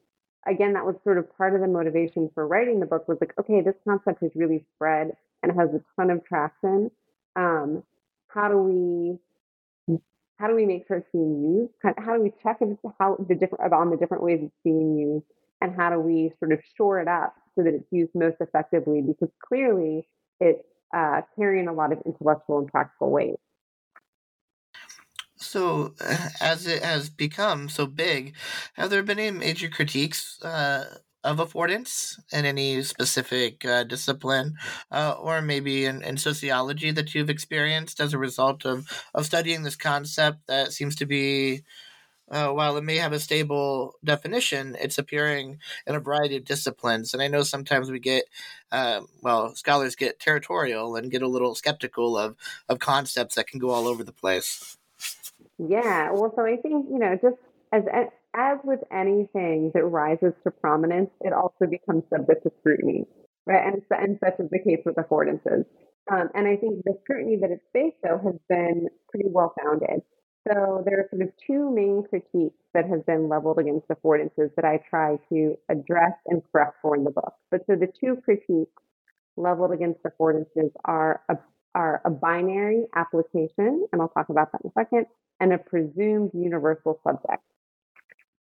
again, 0.47 0.73
that 0.73 0.85
was 0.85 0.95
sort 1.03 1.17
of 1.17 1.35
part 1.37 1.55
of 1.55 1.61
the 1.61 1.67
motivation 1.67 2.29
for 2.33 2.47
writing 2.47 2.79
the 2.79 2.85
book 2.85 3.07
was 3.07 3.17
like, 3.21 3.33
okay, 3.39 3.61
this 3.61 3.75
concept 3.87 4.21
has 4.21 4.31
really 4.35 4.65
spread 4.75 5.11
and 5.43 5.51
has 5.57 5.69
a 5.73 5.81
ton 5.95 6.09
of 6.09 6.23
traction. 6.25 6.91
Um, 7.35 7.83
how 8.27 8.49
do 8.49 8.57
we 8.57 9.17
how 10.37 10.47
do 10.47 10.55
we 10.55 10.65
make 10.65 10.87
sure 10.87 10.97
it's 10.97 11.09
being 11.13 11.43
used? 11.43 11.73
How 11.99 12.15
do 12.15 12.21
we 12.21 12.33
check 12.41 12.59
how 12.99 13.15
the 13.29 13.35
different 13.35 13.71
on 13.73 13.91
the 13.91 13.97
different 13.97 14.23
ways 14.23 14.39
it's 14.41 14.55
being 14.63 14.97
used, 14.97 15.25
and 15.61 15.75
how 15.75 15.91
do 15.91 15.99
we 15.99 16.33
sort 16.39 16.51
of 16.51 16.59
shore 16.75 16.99
it 16.99 17.07
up 17.07 17.35
so 17.55 17.63
that 17.63 17.75
it's 17.75 17.91
used 17.91 18.11
most 18.15 18.37
effectively? 18.39 19.01
Because 19.01 19.29
clearly, 19.47 20.07
it's 20.39 20.65
uh, 20.93 21.21
carrying 21.37 21.67
a 21.67 21.73
lot 21.73 21.91
of 21.91 21.99
intellectual 22.05 22.59
and 22.59 22.67
practical 22.67 23.11
weight. 23.11 23.35
So, 25.37 25.95
as 26.41 26.67
it 26.67 26.83
has 26.83 27.09
become 27.09 27.67
so 27.67 27.87
big, 27.87 28.35
have 28.73 28.89
there 28.89 29.01
been 29.01 29.19
any 29.19 29.35
major 29.35 29.69
critiques 29.69 30.41
uh, 30.43 30.97
of 31.23 31.37
affordance 31.37 32.19
in 32.31 32.45
any 32.45 32.81
specific 32.83 33.65
uh, 33.65 33.83
discipline, 33.83 34.55
uh, 34.91 35.15
or 35.19 35.41
maybe 35.41 35.85
in, 35.85 36.03
in 36.03 36.17
sociology 36.17 36.91
that 36.91 37.13
you've 37.13 37.29
experienced 37.29 37.99
as 37.99 38.13
a 38.13 38.17
result 38.17 38.65
of, 38.65 38.87
of 39.13 39.25
studying 39.25 39.63
this 39.63 39.75
concept 39.75 40.39
that 40.47 40.73
seems 40.73 40.95
to 40.95 41.05
be 41.05 41.61
uh, 42.31 42.47
while 42.49 42.77
it 42.77 42.83
may 42.83 42.95
have 42.95 43.11
a 43.11 43.19
stable 43.19 43.95
definition, 44.03 44.77
it's 44.79 44.97
appearing 44.97 45.59
in 45.85 45.95
a 45.95 45.99
variety 45.99 46.37
of 46.37 46.45
disciplines. 46.45 47.13
And 47.13 47.21
I 47.21 47.27
know 47.27 47.43
sometimes 47.43 47.91
we 47.91 47.99
get, 47.99 48.23
uh, 48.71 49.01
well, 49.21 49.53
scholars 49.55 49.95
get 49.95 50.19
territorial 50.19 50.95
and 50.95 51.11
get 51.11 51.21
a 51.21 51.27
little 51.27 51.55
skeptical 51.55 52.17
of, 52.17 52.35
of 52.69 52.79
concepts 52.79 53.35
that 53.35 53.47
can 53.47 53.59
go 53.59 53.69
all 53.69 53.87
over 53.87 54.03
the 54.03 54.13
place. 54.13 54.77
Yeah, 55.57 56.11
well, 56.11 56.31
so 56.35 56.45
I 56.45 56.55
think, 56.55 56.87
you 56.89 56.99
know, 56.99 57.19
just 57.21 57.35
as, 57.73 57.83
as 58.33 58.57
with 58.63 58.79
anything 58.91 59.71
that 59.73 59.83
rises 59.83 60.33
to 60.43 60.51
prominence, 60.51 61.09
it 61.19 61.33
also 61.33 61.67
becomes 61.69 62.03
subject 62.09 62.43
to 62.43 62.51
scrutiny, 62.59 63.05
right? 63.45 63.73
And, 63.73 63.81
and 63.91 64.17
such 64.23 64.39
is 64.39 64.49
the 64.49 64.59
case 64.59 64.81
with 64.85 64.95
affordances. 64.95 65.65
Um, 66.11 66.29
and 66.33 66.47
I 66.47 66.55
think 66.55 66.83
the 66.83 66.97
scrutiny 67.03 67.37
that 67.41 67.51
it's 67.51 67.63
faced, 67.73 67.97
though, 68.03 68.19
has 68.23 68.35
been 68.49 68.87
pretty 69.09 69.29
well 69.29 69.53
founded. 69.61 70.01
So 70.47 70.81
there 70.85 70.99
are 70.99 71.07
sort 71.11 71.21
of 71.21 71.29
two 71.45 71.69
main 71.69 72.03
critiques 72.09 72.57
that 72.73 72.87
have 72.89 73.05
been 73.05 73.29
leveled 73.29 73.59
against 73.59 73.87
affordances 73.89 74.53
that 74.55 74.65
I 74.65 74.79
try 74.89 75.17
to 75.29 75.55
address 75.69 76.13
and 76.27 76.41
correct 76.51 76.77
for 76.81 76.95
in 76.95 77.03
the 77.03 77.11
book. 77.11 77.33
But 77.51 77.61
so 77.67 77.75
the 77.75 77.87
two 77.87 78.17
critiques 78.23 78.81
leveled 79.37 79.71
against 79.71 80.01
affordances 80.03 80.71
are 80.85 81.21
a, 81.29 81.37
are 81.75 82.01
a 82.05 82.09
binary 82.09 82.85
application, 82.95 83.85
and 83.91 84.01
I'll 84.01 84.09
talk 84.09 84.29
about 84.29 84.51
that 84.51 84.61
in 84.63 84.71
a 84.71 84.73
second, 84.73 85.05
and 85.39 85.53
a 85.53 85.57
presumed 85.59 86.31
universal 86.33 86.99
subject. 87.03 87.43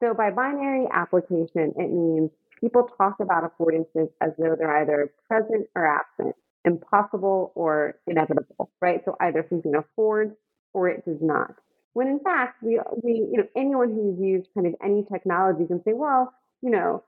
So 0.00 0.14
by 0.14 0.30
binary 0.30 0.86
application, 0.92 1.74
it 1.76 1.90
means 1.90 2.30
people 2.60 2.88
talk 2.96 3.16
about 3.20 3.42
affordances 3.42 4.08
as 4.20 4.30
though 4.38 4.54
they're 4.56 4.76
either 4.82 5.12
present 5.26 5.66
or 5.74 5.86
absent, 5.86 6.36
impossible 6.64 7.52
or 7.56 7.96
inevitable, 8.06 8.70
right? 8.80 9.00
So 9.04 9.16
either 9.20 9.44
something 9.48 9.74
affords 9.74 10.34
or 10.72 10.88
it 10.88 11.04
does 11.04 11.18
not. 11.20 11.56
When 11.98 12.06
in 12.08 12.20
fact, 12.20 12.62
we, 12.62 12.78
we, 13.02 13.12
you 13.32 13.38
know, 13.38 13.48
anyone 13.56 13.90
who's 13.90 14.18
used 14.20 14.48
kind 14.54 14.66
of 14.68 14.74
any 14.82 15.02
technology 15.12 15.66
can 15.66 15.82
say, 15.82 15.94
well, 15.94 16.32
you 16.62 16.70
know, 16.70 17.02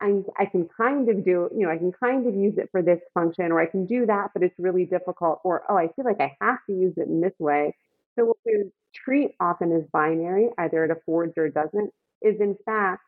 I, 0.00 0.22
I 0.38 0.46
can 0.46 0.68
kind 0.76 1.08
of 1.08 1.24
do, 1.24 1.48
you 1.56 1.66
know, 1.66 1.70
I 1.70 1.78
can 1.78 1.92
kind 1.92 2.26
of 2.28 2.34
use 2.34 2.56
it 2.56 2.68
for 2.70 2.80
this 2.82 3.00
function, 3.12 3.50
or 3.50 3.60
I 3.60 3.66
can 3.66 3.86
do 3.86 4.06
that, 4.06 4.30
but 4.34 4.42
it's 4.44 4.54
really 4.58 4.84
difficult, 4.84 5.40
or 5.42 5.64
oh, 5.68 5.76
I 5.76 5.88
feel 5.94 6.04
like 6.04 6.20
I 6.20 6.36
have 6.40 6.58
to 6.68 6.72
use 6.72 6.94
it 6.96 7.08
in 7.08 7.20
this 7.20 7.32
way. 7.40 7.74
So 8.14 8.26
what 8.26 8.36
we 8.46 8.70
treat 8.94 9.32
often 9.40 9.72
as 9.72 9.82
binary, 9.92 10.50
either 10.58 10.84
it 10.84 10.92
affords 10.92 11.32
or 11.36 11.46
it 11.46 11.54
doesn't, 11.54 11.90
is 12.22 12.40
in 12.40 12.56
fact 12.64 13.02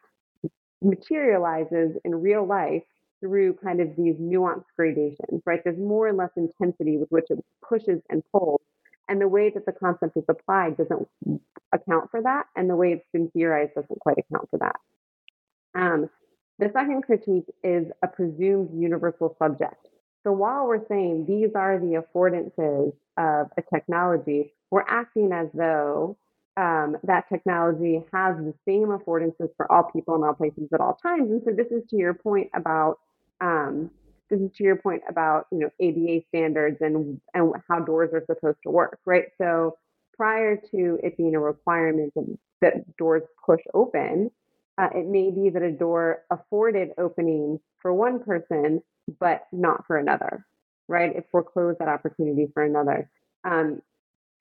materializes 0.82 1.96
in 2.04 2.14
real 2.20 2.46
life 2.46 2.82
through 3.20 3.54
kind 3.64 3.80
of 3.80 3.88
these 3.96 4.16
nuanced 4.16 4.64
gradations, 4.76 5.42
right? 5.46 5.60
There's 5.64 5.78
more 5.78 6.08
and 6.08 6.16
less 6.16 6.30
intensity 6.36 6.96
with 6.96 7.10
which 7.10 7.26
it 7.30 7.38
pushes 7.68 8.00
and 8.10 8.22
pulls 8.32 8.60
and 9.08 9.20
the 9.20 9.28
way 9.28 9.50
that 9.50 9.66
the 9.66 9.72
concept 9.72 10.16
is 10.16 10.24
applied 10.28 10.76
doesn't 10.76 11.08
account 11.72 12.10
for 12.10 12.22
that. 12.22 12.46
And 12.56 12.68
the 12.68 12.76
way 12.76 12.92
it's 12.92 13.06
been 13.12 13.30
theorized 13.30 13.74
doesn't 13.74 14.00
quite 14.00 14.18
account 14.18 14.48
for 14.50 14.58
that. 14.58 14.76
Um, 15.74 16.10
the 16.58 16.70
second 16.72 17.02
critique 17.02 17.46
is 17.62 17.86
a 18.02 18.08
presumed 18.08 18.70
universal 18.74 19.36
subject. 19.38 19.86
So 20.24 20.32
while 20.32 20.66
we're 20.66 20.86
saying 20.88 21.26
these 21.26 21.50
are 21.54 21.78
the 21.78 22.02
affordances 22.02 22.92
of 23.16 23.46
a 23.56 23.62
technology, 23.72 24.52
we're 24.70 24.84
acting 24.88 25.32
as 25.32 25.48
though 25.54 26.16
um, 26.56 26.96
that 27.04 27.28
technology 27.28 28.04
has 28.12 28.36
the 28.36 28.52
same 28.66 28.88
affordances 28.88 29.48
for 29.56 29.70
all 29.70 29.84
people 29.84 30.16
in 30.16 30.24
all 30.24 30.34
places 30.34 30.68
at 30.74 30.80
all 30.80 30.98
times. 31.00 31.30
And 31.30 31.40
so 31.44 31.52
this 31.52 31.68
is 31.70 31.88
to 31.90 31.96
your 31.96 32.14
point 32.14 32.50
about 32.54 32.98
um, 33.40 33.90
this 34.30 34.40
is 34.40 34.50
to 34.56 34.64
your 34.64 34.76
point 34.76 35.02
about 35.08 35.46
you 35.50 35.58
know 35.58 35.70
ADA 35.80 36.24
standards 36.28 36.78
and 36.80 37.20
and 37.34 37.52
how 37.68 37.80
doors 37.80 38.10
are 38.12 38.24
supposed 38.26 38.58
to 38.64 38.70
work, 38.70 38.98
right? 39.04 39.26
So 39.38 39.76
prior 40.16 40.56
to 40.56 40.98
it 41.02 41.16
being 41.16 41.34
a 41.34 41.40
requirement 41.40 42.12
that 42.60 42.96
doors 42.96 43.22
push 43.44 43.60
open, 43.72 44.30
uh, 44.76 44.88
it 44.94 45.06
may 45.06 45.30
be 45.30 45.50
that 45.50 45.62
a 45.62 45.70
door 45.70 46.22
afforded 46.30 46.90
opening 46.98 47.60
for 47.80 47.92
one 47.94 48.22
person, 48.22 48.82
but 49.20 49.46
not 49.52 49.86
for 49.86 49.96
another, 49.96 50.44
right? 50.88 51.14
It 51.14 51.28
foreclosed 51.30 51.78
that 51.78 51.88
opportunity 51.88 52.48
for 52.52 52.64
another. 52.64 53.08
Um, 53.44 53.80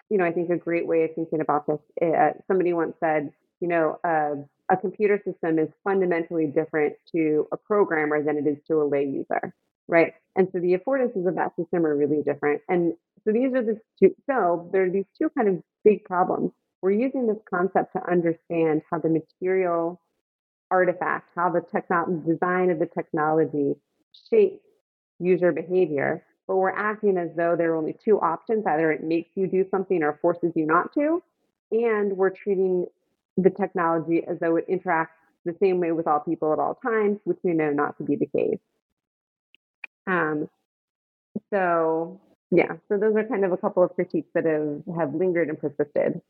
you 0.09 0.17
know, 0.17 0.25
I 0.25 0.31
think 0.31 0.49
a 0.49 0.57
great 0.57 0.87
way 0.87 1.03
of 1.03 1.11
thinking 1.15 1.41
about 1.41 1.67
this. 1.67 1.79
Uh, 2.01 2.31
somebody 2.47 2.73
once 2.73 2.95
said, 2.99 3.31
you 3.59 3.67
know, 3.67 3.99
uh, 4.03 4.35
a 4.69 4.77
computer 4.77 5.21
system 5.25 5.59
is 5.59 5.69
fundamentally 5.83 6.47
different 6.47 6.95
to 7.11 7.47
a 7.51 7.57
programmer 7.57 8.23
than 8.23 8.37
it 8.37 8.47
is 8.47 8.57
to 8.67 8.81
a 8.81 8.85
lay 8.85 9.05
user 9.05 9.53
right? 9.87 10.13
And 10.35 10.47
so 10.51 10.59
the 10.59 10.77
affordances 10.77 11.27
of 11.27 11.35
that 11.35 11.55
system 11.55 11.85
are 11.85 11.95
really 11.95 12.21
different. 12.23 12.61
And 12.69 12.93
so 13.25 13.31
these 13.33 13.53
are 13.53 13.63
the 13.63 13.79
two, 13.99 14.15
so 14.29 14.69
there 14.71 14.85
are 14.85 14.89
these 14.89 15.05
two 15.19 15.29
kind 15.35 15.49
of 15.49 15.61
big 15.83 16.03
problems. 16.05 16.51
We're 16.81 16.91
using 16.91 17.27
this 17.27 17.37
concept 17.49 17.93
to 17.93 18.09
understand 18.09 18.83
how 18.91 18.99
the 18.99 19.09
material 19.09 19.99
artifact, 20.71 21.29
how 21.35 21.49
the 21.49 21.61
techno- 21.61 22.23
design 22.25 22.69
of 22.69 22.79
the 22.79 22.85
technology 22.85 23.75
shapes 24.29 24.63
user 25.19 25.51
behavior, 25.51 26.23
but 26.47 26.57
we're 26.57 26.71
acting 26.71 27.17
as 27.17 27.29
though 27.35 27.55
there 27.55 27.73
are 27.73 27.75
only 27.75 27.95
two 28.03 28.19
options 28.21 28.65
either 28.67 28.91
it 28.91 29.03
makes 29.03 29.31
you 29.35 29.47
do 29.47 29.65
something 29.69 30.03
or 30.03 30.19
forces 30.21 30.53
you 30.55 30.65
not 30.65 30.93
to. 30.93 31.21
And 31.71 32.15
we're 32.15 32.29
treating 32.29 32.85
the 33.35 33.49
technology 33.49 34.23
as 34.25 34.39
though 34.39 34.55
it 34.55 34.67
interacts 34.69 35.09
the 35.45 35.55
same 35.61 35.79
way 35.79 35.91
with 35.91 36.07
all 36.07 36.19
people 36.19 36.53
at 36.53 36.59
all 36.59 36.75
times, 36.75 37.19
which 37.23 37.39
we 37.43 37.53
know 37.53 37.71
not 37.71 37.97
to 37.97 38.03
be 38.03 38.15
the 38.15 38.27
case. 38.27 38.59
Um, 40.07 40.49
so 41.53 42.19
yeah, 42.49 42.77
so 42.87 42.97
those 42.97 43.15
are 43.15 43.23
kind 43.25 43.43
of 43.43 43.51
a 43.51 43.57
couple 43.57 43.83
of 43.83 43.93
critiques 43.93 44.29
that 44.33 44.45
have, 44.45 44.81
have 44.97 45.13
lingered 45.13 45.49
and 45.49 45.59
persisted. 45.59 46.21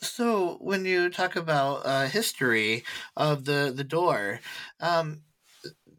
So 0.00 0.58
when 0.60 0.84
you 0.84 1.10
talk 1.10 1.36
about 1.36 1.82
uh, 1.84 2.06
history 2.06 2.84
of 3.16 3.44
the 3.44 3.72
the 3.74 3.84
door, 3.84 4.40
um, 4.80 5.22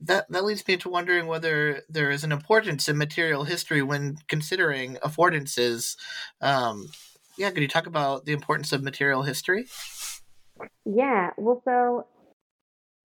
that 0.01 0.25
that 0.29 0.46
leads 0.46 0.68
me 0.68 0.77
to 0.77 0.89
wondering 0.89 1.27
whether 1.27 1.82
there 1.89 2.10
is 2.10 2.24
an 2.24 2.32
importance 2.32 2.88
in 2.88 2.98
material 2.98 3.44
history 3.44 3.82
when 3.82 4.18
considering 4.27 4.96
affordances. 5.03 5.98
Um, 6.41 6.88
yeah, 7.38 7.51
could 7.51 7.62
you 7.62 7.68
talk 7.68 7.88
about 7.88 8.25
the 8.25 8.34
importance 8.34 8.72
of 8.72 8.84
material 8.84 9.24
history? 9.24 9.68
Yeah, 10.86 11.32
well, 11.38 11.62
so 11.65 12.06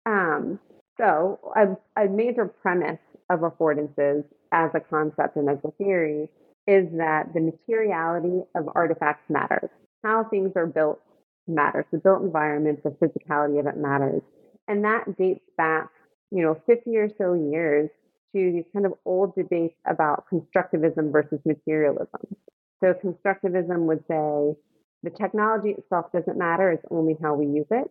um, 0.05 0.59
so 0.97 1.39
a, 1.55 2.01
a 2.01 2.07
major 2.07 2.45
premise 2.45 2.99
of 3.29 3.41
affordances 3.41 4.23
as 4.51 4.71
a 4.73 4.79
concept 4.79 5.35
and 5.35 5.49
as 5.49 5.57
a 5.63 5.71
theory 5.71 6.29
is 6.67 6.87
that 6.97 7.33
the 7.33 7.39
materiality 7.39 8.43
of 8.55 8.69
artifacts 8.75 9.29
matters. 9.29 9.69
How 10.03 10.25
things 10.29 10.51
are 10.55 10.67
built 10.67 11.01
matters. 11.47 11.85
The 11.91 11.97
built 11.97 12.21
environment, 12.21 12.83
the 12.83 12.89
physicality 12.89 13.59
of 13.59 13.67
it 13.67 13.77
matters. 13.77 14.21
And 14.67 14.83
that 14.83 15.17
dates 15.17 15.45
back, 15.57 15.89
you 16.31 16.43
know, 16.43 16.61
50 16.65 16.95
or 16.97 17.09
so 17.17 17.33
years 17.33 17.89
to 18.35 18.51
these 18.51 18.65
kind 18.73 18.85
of 18.85 18.93
old 19.05 19.33
debates 19.35 19.75
about 19.85 20.25
constructivism 20.31 21.11
versus 21.11 21.39
materialism. 21.45 22.35
So 22.81 22.93
constructivism 22.93 23.85
would 23.87 24.03
say 24.07 24.55
the 25.03 25.09
technology 25.09 25.69
itself 25.69 26.11
doesn't 26.11 26.37
matter, 26.37 26.71
it's 26.71 26.85
only 26.91 27.15
how 27.21 27.33
we 27.35 27.45
use 27.45 27.67
it. 27.71 27.89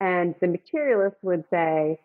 And 0.00 0.34
the 0.40 0.48
materialist 0.48 1.16
would 1.22 1.44
say 1.50 1.98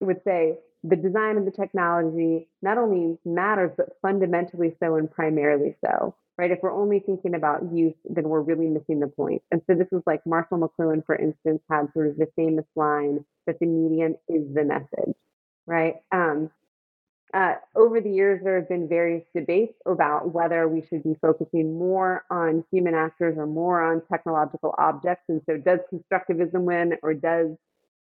would 0.00 0.20
say 0.24 0.58
the 0.84 0.96
design 0.96 1.36
of 1.36 1.44
the 1.44 1.50
technology 1.50 2.48
not 2.62 2.78
only 2.78 3.18
matters, 3.24 3.72
but 3.76 3.96
fundamentally 4.00 4.76
so 4.80 4.96
and 4.96 5.10
primarily 5.10 5.76
so. 5.84 6.14
Right? 6.36 6.52
If 6.52 6.60
we're 6.62 6.72
only 6.72 7.00
thinking 7.00 7.34
about 7.34 7.72
use, 7.72 7.96
then 8.04 8.28
we're 8.28 8.42
really 8.42 8.68
missing 8.68 9.00
the 9.00 9.08
point. 9.08 9.42
And 9.50 9.60
so 9.66 9.74
this 9.74 9.88
is 9.90 10.02
like 10.06 10.24
Marshall 10.24 10.58
McLuhan, 10.58 11.04
for 11.04 11.16
instance, 11.16 11.60
had 11.68 11.92
sort 11.92 12.06
of 12.06 12.16
the 12.16 12.28
famous 12.36 12.64
line 12.76 13.24
that 13.48 13.58
the 13.58 13.66
medium 13.66 14.14
is 14.28 14.54
the 14.54 14.62
message. 14.62 15.16
Right? 15.66 15.96
Um, 16.12 16.50
uh, 17.34 17.54
over 17.74 18.00
the 18.00 18.10
years, 18.10 18.40
there 18.42 18.56
have 18.56 18.68
been 18.68 18.88
various 18.88 19.24
debates 19.34 19.74
about 19.84 20.32
whether 20.32 20.66
we 20.66 20.82
should 20.88 21.02
be 21.02 21.14
focusing 21.20 21.76
more 21.76 22.24
on 22.30 22.64
human 22.70 22.94
actors 22.94 23.36
or 23.36 23.46
more 23.46 23.82
on 23.82 24.00
technological 24.10 24.74
objects. 24.78 25.24
And 25.28 25.42
so, 25.44 25.56
does 25.56 25.80
constructivism 25.92 26.62
win 26.62 26.94
or 27.02 27.14
does 27.14 27.48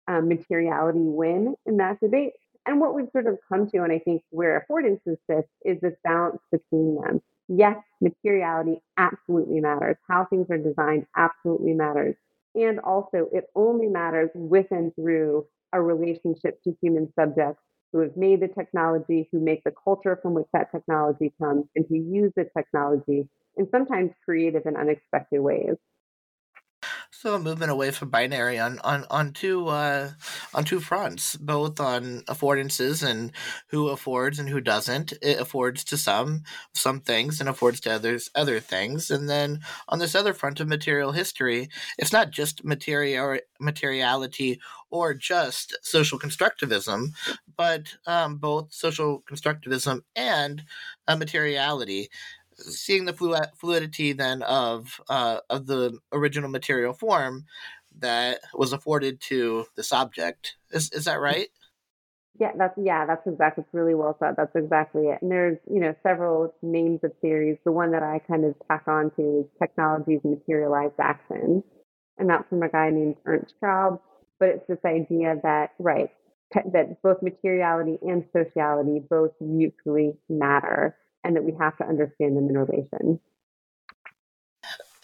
um, 0.08 0.28
materiality 0.28 0.98
win 1.00 1.54
in 1.66 1.76
that 1.76 2.00
debate? 2.00 2.32
And 2.66 2.80
what 2.80 2.94
we've 2.94 3.10
sort 3.12 3.26
of 3.26 3.38
come 3.48 3.68
to, 3.70 3.82
and 3.82 3.92
I 3.92 3.98
think 3.98 4.22
where 4.30 4.64
affordances 4.70 5.16
sits, 5.28 5.48
is 5.64 5.80
this 5.80 5.94
balance 6.04 6.40
between 6.50 6.94
them. 6.96 7.20
Yes, 7.48 7.76
materiality 8.00 8.82
absolutely 8.96 9.60
matters. 9.60 9.96
How 10.08 10.26
things 10.26 10.46
are 10.50 10.58
designed 10.58 11.06
absolutely 11.16 11.74
matters. 11.74 12.14
And 12.54 12.78
also, 12.80 13.28
it 13.32 13.46
only 13.56 13.88
matters 13.88 14.30
with 14.34 14.66
and 14.70 14.94
through 14.94 15.46
a 15.72 15.82
relationship 15.82 16.62
to 16.62 16.76
human 16.80 17.12
subjects 17.18 17.62
who 17.92 17.98
have 18.00 18.16
made 18.16 18.40
the 18.40 18.48
technology, 18.48 19.28
who 19.32 19.40
make 19.40 19.64
the 19.64 19.72
culture 19.84 20.18
from 20.22 20.34
which 20.34 20.46
that 20.52 20.70
technology 20.70 21.32
comes, 21.38 21.64
and 21.74 21.84
who 21.88 21.96
use 21.96 22.32
the 22.36 22.46
technology 22.56 23.28
in 23.56 23.68
sometimes 23.70 24.12
creative 24.24 24.66
and 24.66 24.76
unexpected 24.76 25.40
ways. 25.40 25.76
So 27.22 27.36
a 27.36 27.38
movement 27.38 27.70
away 27.70 27.92
from 27.92 28.08
binary 28.10 28.58
on 28.58 28.80
on 28.80 29.04
on 29.08 29.32
two 29.32 29.68
uh, 29.68 30.10
on 30.54 30.64
two 30.64 30.80
fronts, 30.80 31.36
both 31.36 31.78
on 31.78 32.22
affordances 32.22 33.08
and 33.08 33.30
who 33.68 33.90
affords 33.90 34.40
and 34.40 34.48
who 34.48 34.60
doesn't. 34.60 35.12
It 35.22 35.38
affords 35.38 35.84
to 35.84 35.96
some 35.96 36.42
some 36.74 36.98
things 36.98 37.38
and 37.38 37.48
affords 37.48 37.78
to 37.82 37.92
others 37.92 38.28
other 38.34 38.58
things. 38.58 39.08
And 39.08 39.30
then 39.30 39.60
on 39.88 40.00
this 40.00 40.16
other 40.16 40.34
front 40.34 40.58
of 40.58 40.66
material 40.66 41.12
history, 41.12 41.68
it's 41.96 42.12
not 42.12 42.32
just 42.32 42.64
material 42.64 43.38
materiality 43.60 44.60
or 44.90 45.14
just 45.14 45.78
social 45.80 46.18
constructivism, 46.18 47.10
but 47.56 47.94
um, 48.04 48.38
both 48.38 48.74
social 48.74 49.22
constructivism 49.30 50.00
and 50.16 50.64
uh, 51.06 51.14
materiality 51.14 52.10
seeing 52.62 53.04
the 53.04 53.12
flu- 53.12 53.36
fluidity 53.56 54.12
then 54.12 54.42
of 54.42 55.00
uh, 55.08 55.38
of 55.50 55.66
the 55.66 55.98
original 56.12 56.50
material 56.50 56.92
form 56.92 57.46
that 57.98 58.40
was 58.54 58.72
afforded 58.72 59.20
to 59.20 59.66
this 59.76 59.92
object. 59.92 60.56
Is 60.70 60.90
is 60.92 61.04
that 61.04 61.20
right? 61.20 61.48
Yeah, 62.40 62.52
that's 62.56 62.74
yeah, 62.78 63.06
that's 63.06 63.26
exactly. 63.26 63.64
It's 63.64 63.74
really 63.74 63.94
well 63.94 64.16
said. 64.18 64.34
That's 64.36 64.56
exactly 64.56 65.08
it. 65.08 65.18
And 65.22 65.30
there's 65.30 65.58
you 65.70 65.80
know 65.80 65.94
several 66.02 66.54
names 66.62 67.00
of 67.02 67.12
theories. 67.20 67.58
The 67.64 67.72
one 67.72 67.92
that 67.92 68.02
I 68.02 68.20
kind 68.20 68.44
of 68.44 68.54
tack 68.68 68.84
on 68.86 69.10
to 69.16 69.40
is 69.40 69.46
technology's 69.58 70.20
materialized 70.24 70.98
action, 70.98 71.62
and 72.18 72.30
that's 72.30 72.48
from 72.48 72.62
a 72.62 72.68
guy 72.68 72.90
named 72.90 73.16
Ernst 73.26 73.54
Schraube. 73.62 74.00
But 74.40 74.48
it's 74.48 74.66
this 74.66 74.84
idea 74.84 75.36
that 75.42 75.72
right 75.78 76.10
that 76.72 77.02
both 77.02 77.22
materiality 77.22 77.98
and 78.02 78.24
sociality 78.36 79.00
both 79.08 79.32
mutually 79.40 80.18
matter 80.28 80.96
and 81.24 81.36
that 81.36 81.44
we 81.44 81.52
have 81.58 81.76
to 81.78 81.84
understand 81.84 82.36
them 82.36 82.48
in 82.48 82.58
relation. 82.58 83.20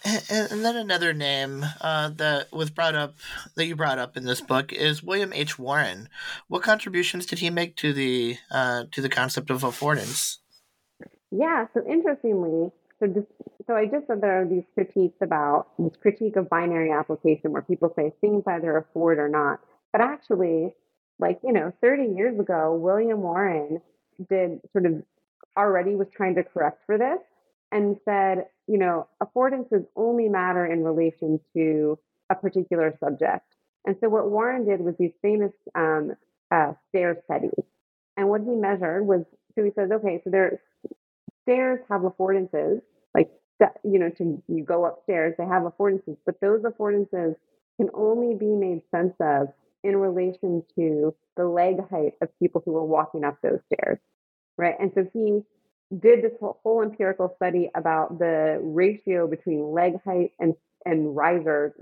And 0.05 0.65
then 0.65 0.77
another 0.77 1.13
name 1.13 1.67
uh, 1.81 2.11
that 2.11 2.53
was 2.53 2.71
brought 2.71 2.95
up 2.95 3.17
that 3.57 3.67
you 3.67 3.75
brought 3.75 3.99
up 3.99 4.17
in 4.17 4.25
this 4.25 4.41
book 4.41 4.73
is 4.73 5.03
William 5.03 5.33
H. 5.33 5.59
Warren. 5.59 6.09
What 6.47 6.63
contributions 6.63 7.27
did 7.27 7.41
he 7.41 7.51
make 7.51 7.77
to 7.77 7.93
the 7.93 8.37
uh, 8.51 8.85
to 8.93 9.01
the 9.03 9.09
concept 9.09 9.51
of 9.51 9.63
affordance? 9.63 10.39
Yeah, 11.31 11.67
so 11.75 11.83
interestingly, 11.87 12.71
so 13.01 13.07
this, 13.07 13.25
so 13.67 13.75
I 13.75 13.85
just 13.85 14.07
said 14.07 14.21
there 14.21 14.41
are 14.41 14.47
these 14.47 14.65
critiques 14.73 15.19
about 15.21 15.69
this 15.79 15.93
critique 16.01 16.37
of 16.37 16.49
binary 16.49 16.91
application 16.91 17.53
where 17.53 17.63
people 17.63 17.93
say 17.95 18.13
things 18.21 18.45
either 18.47 18.77
afford 18.79 19.19
or 19.19 19.29
not, 19.29 19.61
but 19.93 20.01
actually, 20.01 20.75
like 21.19 21.41
you 21.45 21.53
know, 21.53 21.73
30 21.83 22.15
years 22.17 22.39
ago, 22.39 22.75
William 22.75 23.21
Warren 23.21 23.83
did 24.31 24.61
sort 24.73 24.87
of 24.87 25.03
already 25.59 25.97
was 25.97 26.07
trying 26.15 26.37
to 26.37 26.45
correct 26.45 26.83
for 26.87 26.97
this 26.97 27.19
and 27.73 27.97
said, 28.05 28.47
you 28.67 28.79
know, 28.79 29.09
affordances 29.23 29.85
only 29.97 30.29
matter 30.29 30.65
in 30.65 30.85
relation 30.85 31.41
to 31.55 31.99
a 32.31 32.35
particular 32.35 32.97
subject. 33.01 33.45
And 33.85 33.97
so 34.01 34.09
what 34.09 34.31
Warren 34.31 34.67
did 34.67 34.81
was 34.81 34.95
these 34.99 35.13
famous 35.21 35.53
um, 35.75 36.13
uh, 36.51 36.73
stair 36.89 37.19
studies. 37.25 37.65
And 38.17 38.29
what 38.29 38.41
he 38.41 38.51
measured 38.51 39.07
was, 39.07 39.25
so 39.55 39.65
he 39.65 39.71
says, 39.75 39.91
okay, 39.91 40.21
so 40.25 40.31
there 40.31 40.61
stairs 41.43 41.81
have 41.91 42.03
affordances, 42.03 42.81
like 43.15 43.31
you 43.85 43.99
know, 43.99 44.11
to 44.11 44.43
you 44.49 44.65
go 44.65 44.85
upstairs, 44.85 45.35
they 45.39 45.45
have 45.45 45.63
affordances, 45.63 46.17
but 46.27 46.41
those 46.41 46.63
affordances 46.63 47.35
can 47.79 47.89
only 47.95 48.35
be 48.35 48.47
made 48.47 48.83
sense 48.91 49.15
of 49.21 49.49
in 49.83 49.97
relation 49.97 50.63
to 50.75 51.15
the 51.37 51.45
leg 51.45 51.77
height 51.89 52.13
of 52.21 52.29
people 52.39 52.63
who 52.65 52.77
are 52.77 52.85
walking 52.85 53.25
up 53.25 53.39
those 53.43 53.61
stairs 53.73 53.99
right? 54.59 54.75
And 54.79 54.93
so 54.95 55.07
he 55.13 55.43
did 55.97 56.23
this 56.23 56.33
whole 56.41 56.83
empirical 56.83 57.33
study 57.37 57.71
about 57.75 58.19
the 58.19 58.59
ratio 58.63 59.27
between 59.27 59.73
leg 59.73 59.95
height 60.05 60.33
and 60.39 60.55
and 60.85 61.17
riser 61.17 61.75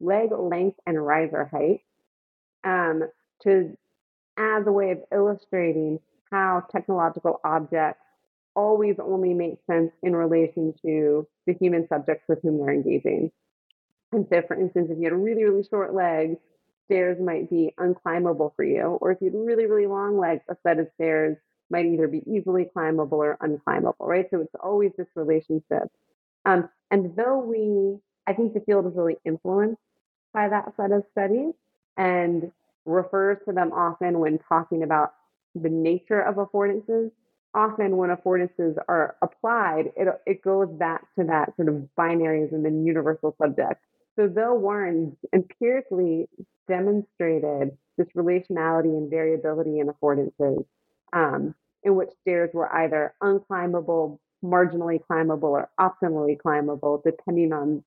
leg 0.00 0.30
length 0.32 0.78
and 0.86 1.04
riser 1.04 1.44
height 1.44 1.82
um, 2.64 3.02
to 3.42 3.76
as 4.38 4.66
a 4.66 4.72
way 4.72 4.92
of 4.92 4.98
illustrating 5.12 6.00
how 6.30 6.64
technological 6.72 7.40
objects 7.44 8.00
always 8.54 8.96
only 8.98 9.34
make 9.34 9.58
sense 9.66 9.92
in 10.02 10.16
relation 10.16 10.74
to 10.82 11.26
the 11.46 11.52
human 11.54 11.86
subjects 11.88 12.24
with 12.28 12.40
whom 12.42 12.58
they're 12.58 12.72
engaging. 12.72 13.30
And 14.12 14.26
so, 14.30 14.42
for 14.46 14.58
instance, 14.58 14.88
if 14.90 14.98
you 14.98 15.04
had 15.04 15.12
really, 15.12 15.44
really 15.44 15.64
short 15.68 15.94
legs, 15.94 16.36
stairs 16.86 17.18
might 17.20 17.48
be 17.48 17.74
unclimbable 17.78 18.54
for 18.56 18.64
you. 18.64 18.98
Or 19.00 19.10
if 19.10 19.18
you 19.20 19.30
had 19.30 19.38
really, 19.38 19.66
really 19.66 19.86
long 19.86 20.18
legs, 20.18 20.42
a 20.48 20.56
set 20.62 20.78
of 20.78 20.88
stairs 20.94 21.36
might 21.72 21.86
either 21.86 22.06
be 22.06 22.22
easily 22.26 22.66
climbable 22.72 23.18
or 23.18 23.36
unclimbable, 23.42 23.94
right? 23.98 24.26
So 24.30 24.40
it's 24.40 24.54
always 24.62 24.92
this 24.96 25.08
relationship. 25.16 25.90
Um, 26.44 26.68
and 26.90 27.16
though 27.16 27.38
we, 27.38 27.98
I 28.26 28.34
think 28.34 28.54
the 28.54 28.60
field 28.60 28.86
is 28.86 28.92
really 28.94 29.16
influenced 29.24 29.80
by 30.32 30.48
that 30.48 30.72
set 30.76 30.92
of 30.92 31.04
studies 31.10 31.54
and 31.96 32.52
refers 32.84 33.38
to 33.46 33.52
them 33.52 33.72
often 33.72 34.18
when 34.18 34.38
talking 34.48 34.82
about 34.82 35.14
the 35.54 35.68
nature 35.68 36.20
of 36.20 36.36
affordances. 36.36 37.10
Often, 37.54 37.98
when 37.98 38.08
affordances 38.08 38.76
are 38.88 39.16
applied, 39.20 39.92
it, 39.94 40.08
it 40.26 40.42
goes 40.42 40.68
back 40.70 41.02
to 41.18 41.24
that 41.24 41.54
sort 41.56 41.68
of 41.68 41.86
binaries 41.98 42.50
and 42.50 42.64
then 42.64 42.86
universal 42.86 43.36
subject. 43.40 43.84
So, 44.16 44.26
though 44.26 44.54
Warren 44.54 45.16
empirically 45.34 46.28
demonstrated 46.66 47.76
this 47.98 48.08
relationality 48.16 48.96
and 48.96 49.10
variability 49.10 49.80
in 49.80 49.88
affordances, 49.88 50.64
um, 51.12 51.54
in 51.84 51.96
which 51.96 52.10
stairs 52.20 52.50
were 52.52 52.72
either 52.74 53.14
unclimbable, 53.22 54.18
marginally 54.44 55.00
climbable, 55.04 55.50
or 55.50 55.70
optimally 55.80 56.38
climbable, 56.38 57.02
depending 57.04 57.52
on 57.52 57.84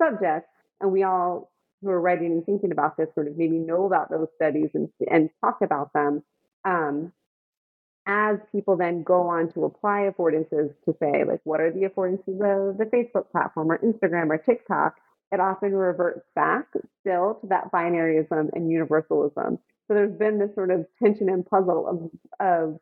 subject. 0.00 0.48
And 0.80 0.92
we 0.92 1.02
all 1.02 1.50
who 1.82 1.90
are 1.90 2.00
writing 2.00 2.32
and 2.32 2.44
thinking 2.44 2.72
about 2.72 2.96
this 2.96 3.08
sort 3.14 3.28
of 3.28 3.36
maybe 3.36 3.56
know 3.56 3.86
about 3.86 4.10
those 4.10 4.28
studies 4.34 4.70
and, 4.74 4.88
and 5.10 5.30
talk 5.40 5.58
about 5.62 5.92
them. 5.92 6.22
Um, 6.64 7.12
as 8.06 8.38
people 8.50 8.76
then 8.76 9.02
go 9.02 9.28
on 9.28 9.52
to 9.52 9.64
apply 9.64 10.10
affordances 10.10 10.74
to 10.84 10.96
say, 10.98 11.24
like, 11.24 11.40
what 11.44 11.60
are 11.60 11.70
the 11.70 11.82
affordances 11.82 12.70
of 12.70 12.78
the 12.78 12.86
Facebook 12.86 13.30
platform 13.30 13.70
or 13.70 13.78
Instagram 13.78 14.30
or 14.30 14.38
TikTok? 14.38 14.96
It 15.30 15.40
often 15.40 15.74
reverts 15.74 16.26
back 16.34 16.66
still 17.00 17.38
to 17.42 17.46
that 17.48 17.70
binaryism 17.70 18.48
and 18.54 18.70
universalism. 18.70 19.58
So 19.86 19.94
there's 19.94 20.16
been 20.18 20.38
this 20.38 20.54
sort 20.54 20.70
of 20.70 20.86
tension 21.02 21.28
and 21.28 21.44
puzzle 21.44 21.86
of, 21.86 22.10
of 22.40 22.80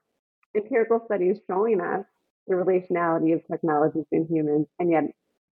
empirical 0.57 1.03
studies 1.05 1.38
showing 1.49 1.81
us 1.81 2.05
the 2.49 2.55
relationality 2.55 3.35
of 3.35 3.47
technologies 3.51 4.07
and 4.12 4.29
humans, 4.29 4.66
and 4.79 4.90
yet 4.90 5.05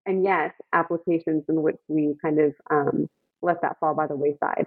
and 0.05 0.23
yet 0.23 0.53
applications 0.73 1.43
in 1.47 1.61
which 1.61 1.77
we 1.87 2.15
kind 2.21 2.39
of 2.39 2.53
um, 2.69 3.09
let 3.41 3.61
that 3.61 3.77
fall 3.79 3.93
by 3.93 4.07
the 4.07 4.15
wayside 4.15 4.65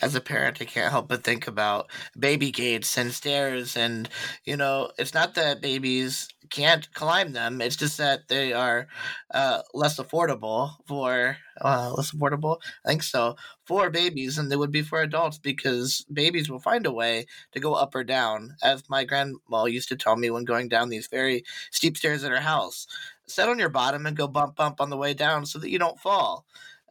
as 0.00 0.14
a 0.14 0.20
parent, 0.20 0.58
I 0.60 0.64
can't 0.64 0.90
help 0.90 1.08
but 1.08 1.24
think 1.24 1.46
about 1.46 1.90
baby 2.18 2.50
gates 2.50 2.96
and 2.96 3.12
stairs. 3.12 3.76
And, 3.76 4.08
you 4.44 4.56
know, 4.56 4.90
it's 4.98 5.14
not 5.14 5.34
that 5.34 5.60
babies 5.60 6.28
can't 6.50 6.92
climb 6.94 7.32
them, 7.32 7.60
it's 7.60 7.76
just 7.76 7.98
that 7.98 8.28
they 8.28 8.52
are 8.52 8.88
uh, 9.32 9.62
less 9.74 9.98
affordable 9.98 10.72
for, 10.86 11.36
uh, 11.60 11.92
less 11.96 12.12
affordable? 12.12 12.58
I 12.84 12.88
think 12.88 13.02
so, 13.02 13.36
for 13.64 13.90
babies 13.90 14.36
than 14.36 14.48
they 14.48 14.56
would 14.56 14.70
be 14.72 14.82
for 14.82 15.02
adults 15.02 15.38
because 15.38 16.04
babies 16.12 16.50
will 16.50 16.60
find 16.60 16.86
a 16.86 16.92
way 16.92 17.26
to 17.52 17.60
go 17.60 17.74
up 17.74 17.94
or 17.94 18.04
down, 18.04 18.56
as 18.62 18.88
my 18.88 19.04
grandma 19.04 19.64
used 19.66 19.88
to 19.90 19.96
tell 19.96 20.16
me 20.16 20.30
when 20.30 20.44
going 20.44 20.68
down 20.68 20.88
these 20.88 21.08
very 21.08 21.44
steep 21.70 21.96
stairs 21.96 22.24
at 22.24 22.32
her 22.32 22.40
house. 22.40 22.86
Set 23.26 23.48
on 23.48 23.58
your 23.58 23.68
bottom 23.68 24.06
and 24.06 24.16
go 24.16 24.26
bump, 24.26 24.56
bump 24.56 24.80
on 24.80 24.90
the 24.90 24.96
way 24.96 25.12
down 25.12 25.44
so 25.44 25.58
that 25.58 25.70
you 25.70 25.78
don't 25.78 26.00
fall. 26.00 26.46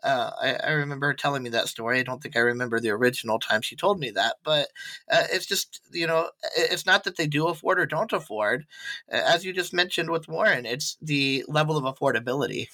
Uh, 0.07 0.31
I, 0.41 0.53
I, 0.69 0.71
remember 0.71 1.13
telling 1.13 1.43
me 1.43 1.49
that 1.49 1.67
story. 1.67 1.99
I 1.99 2.03
don't 2.03 2.23
think 2.23 2.37
I 2.37 2.39
remember 2.39 2.79
the 2.79 2.91
original 2.91 3.39
time 3.39 3.61
she 3.61 3.75
told 3.75 3.99
me 3.99 4.09
that, 4.11 4.37
but 4.41 4.69
uh, 5.11 5.23
it's 5.31 5.45
just, 5.45 5.81
you 5.91 6.07
know, 6.07 6.29
it's 6.55 6.85
not 6.85 7.03
that 7.03 7.17
they 7.17 7.27
do 7.27 7.47
afford 7.47 7.77
or 7.77 7.85
don't 7.85 8.13
afford. 8.13 8.65
As 9.09 9.43
you 9.43 9.51
just 9.51 9.73
mentioned 9.73 10.09
with 10.09 10.29
Warren, 10.29 10.65
it's 10.65 10.95
the 11.01 11.43
level 11.49 11.75
of 11.75 11.83
affordability. 11.83 12.69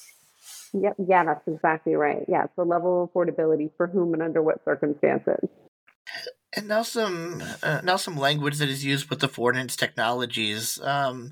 Yep. 0.73 0.95
Yeah, 1.07 1.25
that's 1.25 1.47
exactly 1.47 1.95
right. 1.95 2.23
Yeah, 2.27 2.43
it's 2.43 2.55
the 2.55 2.65
level 2.65 3.03
of 3.03 3.09
affordability 3.11 3.71
for 3.77 3.87
whom 3.87 4.13
and 4.13 4.21
under 4.21 4.43
what 4.43 4.63
circumstances. 4.63 5.49
And 6.55 6.67
now 6.67 6.83
some 6.83 7.41
uh, 7.63 7.81
now 7.83 7.95
some 7.95 8.15
language 8.15 8.57
that 8.59 8.69
is 8.69 8.85
used 8.85 9.09
with 9.09 9.19
the 9.19 9.27
affordance 9.27 9.75
technologies. 9.75 10.79
Um, 10.83 11.31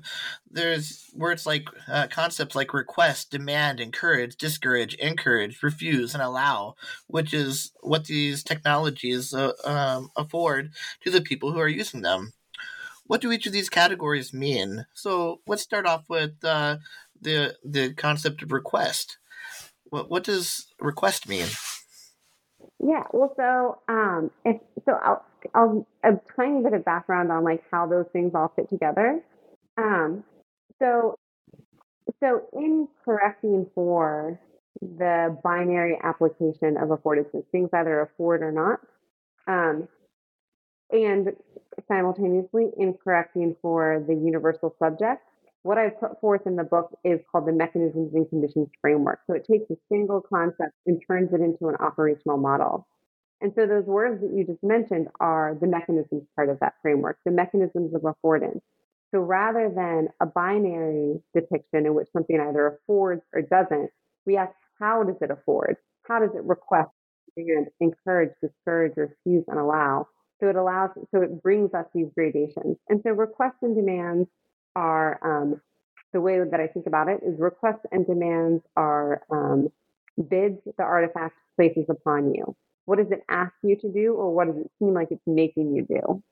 there's 0.50 1.08
words 1.14 1.46
like 1.46 1.68
uh, 1.88 2.08
concepts 2.08 2.56
like 2.56 2.74
request, 2.74 3.30
demand, 3.30 3.78
encourage, 3.78 4.36
discourage, 4.36 4.94
encourage, 4.94 5.62
refuse, 5.62 6.14
and 6.14 6.22
allow, 6.22 6.74
which 7.06 7.32
is 7.32 7.72
what 7.82 8.06
these 8.06 8.42
technologies 8.42 9.32
uh, 9.32 9.52
um, 9.64 10.10
afford 10.16 10.72
to 11.02 11.10
the 11.10 11.20
people 11.20 11.52
who 11.52 11.60
are 11.60 11.68
using 11.68 12.02
them. 12.02 12.32
What 13.06 13.20
do 13.20 13.32
each 13.32 13.46
of 13.46 13.52
these 13.52 13.68
categories 13.70 14.32
mean? 14.32 14.86
So 14.94 15.40
let's 15.46 15.62
start 15.62 15.86
off 15.86 16.08
with 16.08 16.32
uh, 16.44 16.78
the 17.20 17.56
the 17.64 17.94
concept 17.94 18.42
of 18.42 18.52
request. 18.52 19.18
What 19.84 20.10
what 20.10 20.24
does 20.24 20.66
request 20.80 21.28
mean? 21.28 21.48
Yeah, 22.84 23.04
well, 23.12 23.32
so 23.36 23.78
um, 23.88 24.30
if 24.44 24.60
so, 24.84 24.92
I'll, 24.94 25.24
I'll 25.54 25.86
a 26.04 26.12
tiny 26.36 26.62
bit 26.62 26.72
of 26.74 26.84
background 26.84 27.30
on 27.30 27.44
like 27.44 27.62
how 27.70 27.86
those 27.86 28.06
things 28.12 28.32
all 28.34 28.52
fit 28.56 28.68
together. 28.68 29.22
Um, 29.78 30.24
so, 30.80 31.16
so 32.20 32.42
in 32.52 32.88
correcting 33.04 33.66
for 33.74 34.38
the 34.80 35.36
binary 35.42 35.98
application 36.02 36.76
of 36.76 36.88
affordances, 36.88 37.44
things 37.52 37.70
either 37.72 38.00
afford 38.00 38.42
or 38.42 38.52
not, 38.52 38.80
um, 39.48 39.88
and 40.90 41.32
simultaneously 41.88 42.70
in 42.76 42.94
correcting 42.94 43.56
for 43.62 44.02
the 44.06 44.14
universal 44.14 44.74
subject, 44.78 45.22
what 45.62 45.78
I 45.78 45.90
put 45.90 46.20
forth 46.20 46.42
in 46.46 46.56
the 46.56 46.64
book 46.64 46.96
is 47.04 47.20
called 47.30 47.46
the 47.46 47.52
mechanisms 47.52 48.12
and 48.14 48.28
conditions 48.28 48.68
framework. 48.80 49.20
So 49.26 49.34
it 49.34 49.46
takes 49.50 49.70
a 49.70 49.76
single 49.88 50.20
concept 50.20 50.72
and 50.86 51.00
turns 51.06 51.32
it 51.32 51.40
into 51.40 51.68
an 51.68 51.76
operational 51.76 52.36
model. 52.36 52.86
And 53.40 53.52
so 53.56 53.66
those 53.66 53.84
words 53.86 54.20
that 54.22 54.32
you 54.32 54.44
just 54.44 54.62
mentioned 54.62 55.08
are 55.20 55.56
the 55.60 55.66
mechanisms 55.66 56.24
part 56.36 56.48
of 56.48 56.60
that 56.60 56.74
framework, 56.82 57.18
the 57.24 57.32
mechanisms 57.32 57.92
of 57.94 58.02
affordance. 58.02 58.60
So 59.12 59.20
rather 59.20 59.68
than 59.68 60.08
a 60.20 60.26
binary 60.26 61.20
depiction 61.34 61.86
in 61.86 61.94
which 61.94 62.08
something 62.12 62.40
either 62.40 62.78
affords 62.78 63.22
or 63.34 63.42
doesn't, 63.42 63.90
we 64.26 64.36
ask 64.36 64.52
how 64.78 65.02
does 65.02 65.16
it 65.20 65.30
afford? 65.30 65.76
How 66.08 66.18
does 66.18 66.34
it 66.34 66.42
request 66.44 66.90
and 67.36 67.66
encourage, 67.80 68.30
discourage, 68.42 68.94
refuse, 68.96 69.44
and 69.48 69.58
allow? 69.58 70.08
So 70.40 70.48
it 70.48 70.56
allows, 70.56 70.90
so 71.12 71.22
it 71.22 71.42
brings 71.42 71.72
us 71.74 71.86
these 71.94 72.08
gradations. 72.16 72.76
And 72.88 73.00
so 73.04 73.10
requests 73.10 73.62
and 73.62 73.76
demands 73.76 74.28
are 74.76 75.18
um, 75.22 75.60
the 76.12 76.20
way 76.20 76.38
that 76.38 76.60
I 76.60 76.66
think 76.66 76.86
about 76.86 77.08
it 77.08 77.20
is 77.26 77.38
requests 77.38 77.86
and 77.90 78.06
demands 78.06 78.62
are 78.76 79.22
um, 79.30 79.68
bids 80.28 80.58
the 80.64 80.82
artifact 80.82 81.36
places 81.56 81.86
upon 81.88 82.34
you. 82.34 82.56
What 82.84 82.98
does 82.98 83.10
it 83.10 83.22
ask 83.28 83.52
you 83.62 83.76
to 83.76 83.92
do, 83.92 84.14
or 84.14 84.34
what 84.34 84.48
does 84.48 84.56
it 84.56 84.70
seem 84.78 84.94
like 84.94 85.08
it's 85.10 85.22
making 85.26 85.74
you 85.74 85.86
do? 85.86 86.22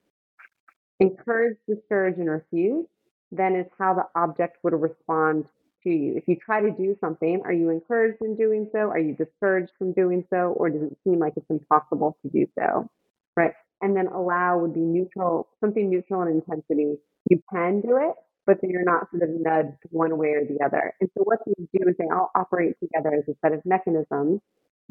Encourage, 0.99 1.57
discourage, 1.69 2.19
and 2.19 2.29
refuse 2.29 2.87
then 3.33 3.55
is 3.55 3.67
how 3.79 3.95
the 3.95 4.07
object 4.21 4.59
would 4.63 4.73
respond 4.75 5.45
to 5.83 5.91
you. 5.91 6.17
If 6.17 6.25
you 6.27 6.37
try 6.37 6.61
to 6.61 6.71
do 6.71 6.97
something, 7.01 7.43
are 7.45 7.53
you 7.53 7.71
encouraged 7.71 8.23
in 8.23 8.37
doing 8.37 8.69
so? 8.73 8.91
Are 8.91 8.99
you 8.99 9.15
discouraged 9.15 9.73
from 9.79 9.93
doing 9.93 10.25
so? 10.31 10.55
Or 10.57 10.69
does 10.69 10.83
it 10.83 10.97
seem 11.05 11.19
like 11.19 11.35
it's 11.37 11.49
impossible 11.49 12.19
to 12.23 12.29
do 12.29 12.47
so? 12.59 12.89
Right. 13.37 13.53
And 13.81 13.97
then 13.97 14.09
allow 14.09 14.59
would 14.59 14.75
be 14.75 14.81
neutral, 14.81 15.49
something 15.61 15.89
neutral 15.89 16.23
in 16.23 16.29
intensity. 16.29 16.97
You 17.31 17.43
can 17.53 17.81
do 17.81 17.97
it, 17.97 18.15
but 18.51 18.61
then 18.63 18.71
you're 18.73 18.83
not 18.83 19.09
sort 19.13 19.23
of 19.23 19.29
nudged 19.31 19.79
one 19.91 20.19
way 20.19 20.31
or 20.31 20.45
the 20.45 20.59
other. 20.65 20.93
And 21.01 21.09
so 21.17 21.23
what 21.23 21.39
these 21.47 21.69
do 21.73 21.89
is 21.89 21.95
they 22.01 22.09
all 22.13 22.33
operate 22.35 22.75
together 22.83 23.15
as 23.15 23.23
a 23.29 23.39
set 23.41 23.53
of 23.53 23.65
mechanisms 23.65 24.41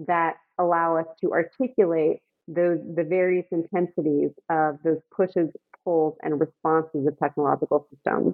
that 0.07 0.35
allow 0.57 0.95
us 0.95 1.07
to 1.19 1.33
articulate 1.33 2.19
those 2.47 2.79
the 2.95 3.03
various 3.03 3.45
intensities 3.51 4.29
of 4.49 4.77
those 4.85 4.99
pushes, 5.13 5.49
pulls, 5.83 6.15
and 6.21 6.39
responses 6.39 7.05
of 7.05 7.19
technological 7.19 7.85
systems. 7.93 8.33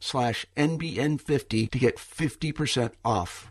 slash 0.00 0.46
NBN50 0.56 1.70
to 1.70 1.78
get 1.78 1.96
50% 1.96 2.92
off. 3.04 3.50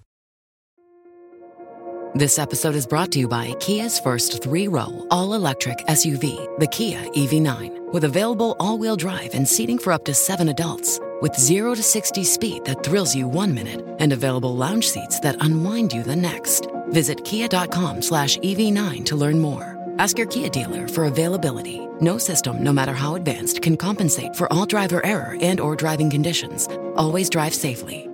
This 2.15 2.39
episode 2.39 2.73
is 2.73 2.87
brought 2.87 3.11
to 3.11 3.19
you 3.19 3.27
by 3.27 3.53
Kia's 3.59 3.99
first 3.99 4.41
three 4.41 4.67
row, 4.67 5.05
all 5.11 5.33
electric 5.33 5.77
SUV, 5.87 6.59
the 6.59 6.65
Kia 6.67 6.99
EV9, 7.11 7.93
with 7.93 8.05
available 8.05 8.55
all 8.59 8.79
wheel 8.79 8.95
drive 8.95 9.35
and 9.35 9.47
seating 9.47 9.77
for 9.77 9.93
up 9.93 10.03
to 10.05 10.13
seven 10.13 10.49
adults. 10.49 10.99
With 11.21 11.35
0 11.35 11.75
to 11.75 11.83
60 11.83 12.23
speed 12.23 12.65
that 12.65 12.83
thrills 12.83 13.15
you 13.15 13.27
one 13.27 13.53
minute 13.53 13.85
and 13.99 14.13
available 14.13 14.55
lounge 14.55 14.89
seats 14.89 15.19
that 15.19 15.43
unwind 15.43 15.93
you 15.93 16.03
the 16.03 16.15
next. 16.15 16.67
Visit 16.89 17.23
kia.com 17.23 18.01
slash 18.01 18.37
EV9 18.37 19.05
to 19.05 19.15
learn 19.15 19.39
more. 19.39 19.77
Ask 19.99 20.17
your 20.17 20.27
Kia 20.27 20.49
dealer 20.49 20.87
for 20.87 21.05
availability. 21.05 21.86
No 21.99 22.19
system, 22.19 22.63
no 22.63 22.71
matter 22.71 22.93
how 22.93 23.15
advanced, 23.15 23.61
can 23.61 23.75
compensate 23.75 24.35
for 24.35 24.51
all 24.53 24.67
driver 24.67 25.03
error 25.03 25.35
and 25.41 25.59
or 25.59 25.75
driving 25.75 26.11
conditions. 26.11 26.67
Always 26.95 27.27
drive 27.29 27.55
safely. 27.55 28.07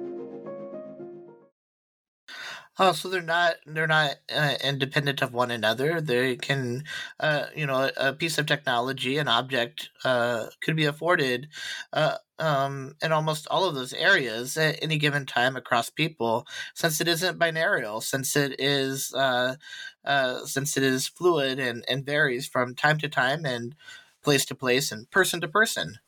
Oh, 2.80 2.92
so 2.94 3.08
they're 3.08 3.22
not 3.22 3.58
they're 3.68 3.86
not 3.86 4.16
uh, 4.36 4.56
independent 4.64 5.22
of 5.22 5.32
one 5.32 5.52
another. 5.52 6.02
They 6.02 6.36
can, 6.36 6.84
uh, 7.20 7.46
you 7.56 7.68
know, 7.68 7.92
a 7.98 8.14
piece 8.14 8.40
of 8.40 8.48
technology, 8.48 9.20
an 9.20 9.28
object, 9.28 9.92
uh, 10.04 10.48
could 10.62 10.76
be 10.76 10.86
afforded 10.86 11.50
uh, 11.94 12.18
um, 12.40 12.96
in 13.04 13.12
almost 13.12 13.48
all 13.52 13.66
of 13.66 13.76
those 13.76 13.94
areas 13.94 14.58
at 14.58 14.80
any 14.82 14.98
given 14.98 15.28
time 15.28 15.56
across 15.56 15.92
people, 15.92 16.48
since 16.74 17.00
it 17.00 17.08
isn't 17.08 17.38
binarial, 17.38 18.02
since 18.02 18.36
it 18.36 18.56
is 18.60 19.14
uh, 19.14 19.56
uh, 20.04 20.40
since 20.46 20.76
it 20.76 20.82
is 20.84 21.08
fluid 21.08 21.60
and, 21.60 21.86
and 21.88 22.06
varies 22.06 22.48
from 22.48 22.74
time 22.74 22.98
to 23.00 23.08
time 23.08 23.46
and 23.46 23.76
place 24.24 24.46
to 24.46 24.56
place 24.56 24.92
and 24.92 25.10
person 25.12 25.40
to 25.42 25.48
person. 25.48 26.00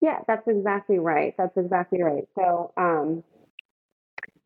Yeah, 0.00 0.20
that's 0.26 0.48
exactly 0.48 0.98
right. 0.98 1.34
That's 1.36 1.56
exactly 1.56 2.02
right. 2.02 2.26
So, 2.34 2.72
um, 2.76 3.22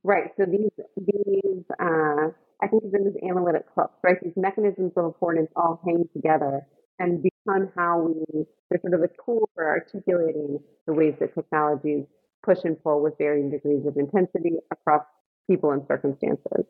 right. 0.07 0.31
So 0.37 0.47
these 0.47 0.71
these 0.97 1.65
uh, 1.81 2.31
I 2.63 2.69
think 2.69 2.85
of 2.85 2.93
them 2.93 3.07
as 3.07 3.15
analytic 3.29 3.67
hooks, 3.77 3.99
right? 4.03 4.17
These 4.23 4.37
mechanisms 4.37 4.93
of 4.97 5.15
affordance 5.15 5.49
all 5.57 5.81
hang 5.85 6.09
together 6.15 6.67
and 6.99 7.23
become 7.23 7.71
how 7.77 8.01
we, 8.01 8.47
they're 8.71 8.81
sort 8.81 8.95
of 8.95 9.03
a 9.03 9.11
tool 9.25 9.51
for 9.55 9.69
articulating 9.69 10.59
the 10.87 10.95
ways 10.95 11.15
that 11.21 11.35
technologies 11.35 12.05
push 12.43 12.59
and 12.65 12.83
pull 12.83 13.03
with 13.03 13.19
varying 13.19 13.51
degrees 13.51 13.85
of 13.87 13.97
intensity 13.97 14.57
across 14.73 15.05
people 15.51 15.73
and 15.73 15.83
circumstances 15.87 16.65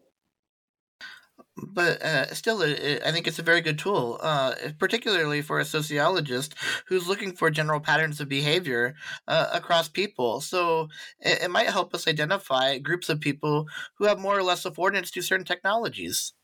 but 1.57 2.03
uh, 2.03 2.35
still, 2.35 2.61
it, 2.61 3.03
I 3.05 3.13
think 3.13 3.27
it's 3.27 3.39
a 3.39 3.43
very 3.43 3.61
good 3.63 3.79
tool, 3.79 4.19
uh, 4.23 4.55
particularly 4.79 5.41
for 5.41 5.59
a 5.59 5.65
sociologist 5.65 6.55
who's 6.87 7.09
looking 7.09 7.33
for 7.33 7.51
general 7.51 7.81
patterns 7.81 8.21
of 8.21 8.29
behavior 8.29 8.95
uh, 9.27 9.49
across 9.53 9.89
people. 9.89 10.41
So 10.41 10.89
it, 11.19 11.43
it, 11.45 11.51
might 11.51 11.69
help 11.69 11.95
us 11.95 12.07
identify 12.07 12.79
groups 12.79 13.09
of 13.09 13.21
people 13.21 13.69
who 13.95 14.05
have 14.05 14.19
more 14.19 14.39
or 14.39 14.43
less 14.43 14.65
affordance 14.65 15.11
to 15.13 15.23
certain 15.23 15.47
technologies. 15.47 16.35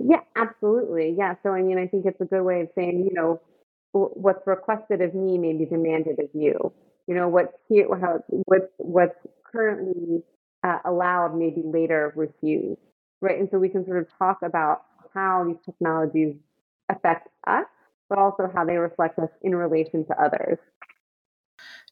Yeah, 0.00 0.20
absolutely. 0.34 1.14
Yeah. 1.16 1.34
So, 1.42 1.50
I 1.50 1.62
mean, 1.62 1.78
I 1.78 1.86
think 1.86 2.04
it's 2.04 2.20
a 2.20 2.24
good 2.24 2.42
way 2.42 2.62
of 2.62 2.68
saying, 2.74 3.04
you 3.08 3.14
know, 3.14 3.40
what's 3.92 4.46
requested 4.46 5.00
of 5.00 5.14
me 5.14 5.38
may 5.38 5.52
be 5.52 5.64
demanded 5.64 6.18
of 6.18 6.28
you. 6.34 6.72
You 7.06 7.14
know, 7.14 7.28
what's 7.28 7.52
here, 7.68 7.86
what's, 7.86 8.66
what's 8.76 9.16
currently 9.50 10.22
uh, 10.64 10.78
allowed 10.84 11.36
may 11.36 11.50
be 11.50 11.62
later 11.64 12.12
refused 12.16 12.78
right? 13.20 13.38
And 13.38 13.48
so 13.50 13.58
we 13.58 13.68
can 13.68 13.84
sort 13.84 13.98
of 13.98 14.06
talk 14.18 14.42
about 14.42 14.82
how 15.14 15.44
these 15.46 15.56
technologies 15.64 16.36
affect 16.88 17.28
us, 17.46 17.66
but 18.08 18.18
also 18.18 18.50
how 18.54 18.64
they 18.64 18.76
reflect 18.76 19.18
us 19.18 19.30
in 19.42 19.54
relation 19.54 20.04
to 20.06 20.22
others. 20.22 20.58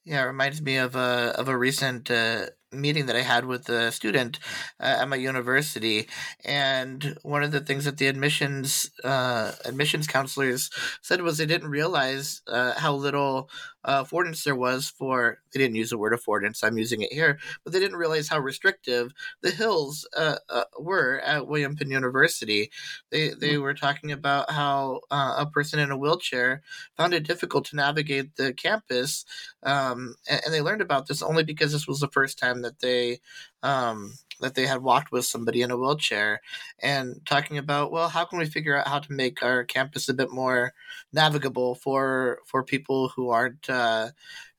Yeah, 0.05 0.23
it 0.23 0.27
reminds 0.27 0.63
me 0.63 0.77
of 0.77 0.95
a 0.95 1.35
of 1.37 1.49
a 1.49 1.59
recent 1.59 2.13
uh, 2.13 2.47
meeting 2.71 3.07
that 3.07 3.17
I 3.17 3.23
had 3.23 3.45
with 3.45 3.69
a 3.69 3.91
student 3.91 4.39
uh, 4.79 4.99
at 5.01 5.09
my 5.09 5.17
university, 5.17 6.09
and 6.45 7.19
one 7.23 7.43
of 7.43 7.51
the 7.51 7.61
things 7.61 7.87
that 7.87 7.97
the 7.97 8.07
admissions 8.07 8.89
uh, 9.03 9.51
admissions 9.65 10.07
counselors 10.07 10.71
said 11.03 11.23
was 11.23 11.39
they 11.39 11.47
didn't 11.47 11.71
realize 11.71 12.43
uh, 12.47 12.75
how 12.75 12.95
little 12.95 13.51
uh, 13.87 14.05
affordance 14.05 14.43
there 14.43 14.57
was 14.57 14.91
for. 14.91 15.39
They 15.53 15.61
didn't 15.61 15.77
use 15.77 15.91
the 15.91 15.99
word 15.99 16.13
affordance. 16.13 16.63
I'm 16.63 16.77
using 16.77 17.03
it 17.03 17.13
here, 17.13 17.39
but 17.65 17.73
they 17.73 17.81
didn't 17.81 17.97
realize 17.97 18.29
how 18.29 18.41
restrictive 18.41 19.13
the 19.41 19.51
hills 19.51 20.07
uh, 20.15 20.37
uh, 20.51 20.65
were 20.79 21.21
at 21.21 21.47
William 21.47 21.77
Penn 21.77 21.91
University. 21.91 22.71
They 23.11 23.31
they 23.31 23.55
mm. 23.55 23.63
were 23.63 23.75
talking 23.75 24.13
about 24.13 24.51
how 24.51 25.01
a 25.11 25.47
person 25.47 25.79
in 25.79 25.91
a 25.91 25.97
wheelchair 25.97 26.63
found 26.97 27.15
it 27.15 27.27
difficult 27.27 27.65
to 27.67 27.77
navigate 27.77 28.37
the 28.37 28.53
campus, 28.53 29.25
um, 29.63 30.17
and, 30.29 30.43
and 30.45 30.53
they 30.53 30.61
learned 30.61 30.83
about 30.83 31.07
this 31.07 31.23
only 31.23 31.45
because 31.45 31.73
this 31.73 31.87
was 31.87 32.01
the 32.01 32.09
first 32.09 32.39
time 32.39 32.63
that 32.63 32.81
they 32.81 33.21
um, 33.63 34.13
that 34.41 34.55
they 34.55 34.67
had 34.67 34.83
walked 34.83 35.13
with 35.13 35.25
somebody 35.25 35.63
in 35.63 35.71
a 35.71 35.77
wheelchair 35.77 36.41
and 36.81 37.21
talking 37.27 37.59
about 37.59 37.91
well 37.91 38.09
how 38.09 38.25
can 38.25 38.39
we 38.39 38.47
figure 38.47 38.77
out 38.77 38.89
how 38.89 38.99
to 38.99 39.13
make 39.13 39.43
our 39.43 39.65
campus 39.65 40.09
a 40.09 40.15
bit 40.15 40.31
more 40.31 40.73
navigable 41.13 41.75
for 41.75 42.41
for 42.47 42.63
people 42.63 43.09
who 43.09 43.31
aren't 43.31 43.69
uh, 43.69 44.09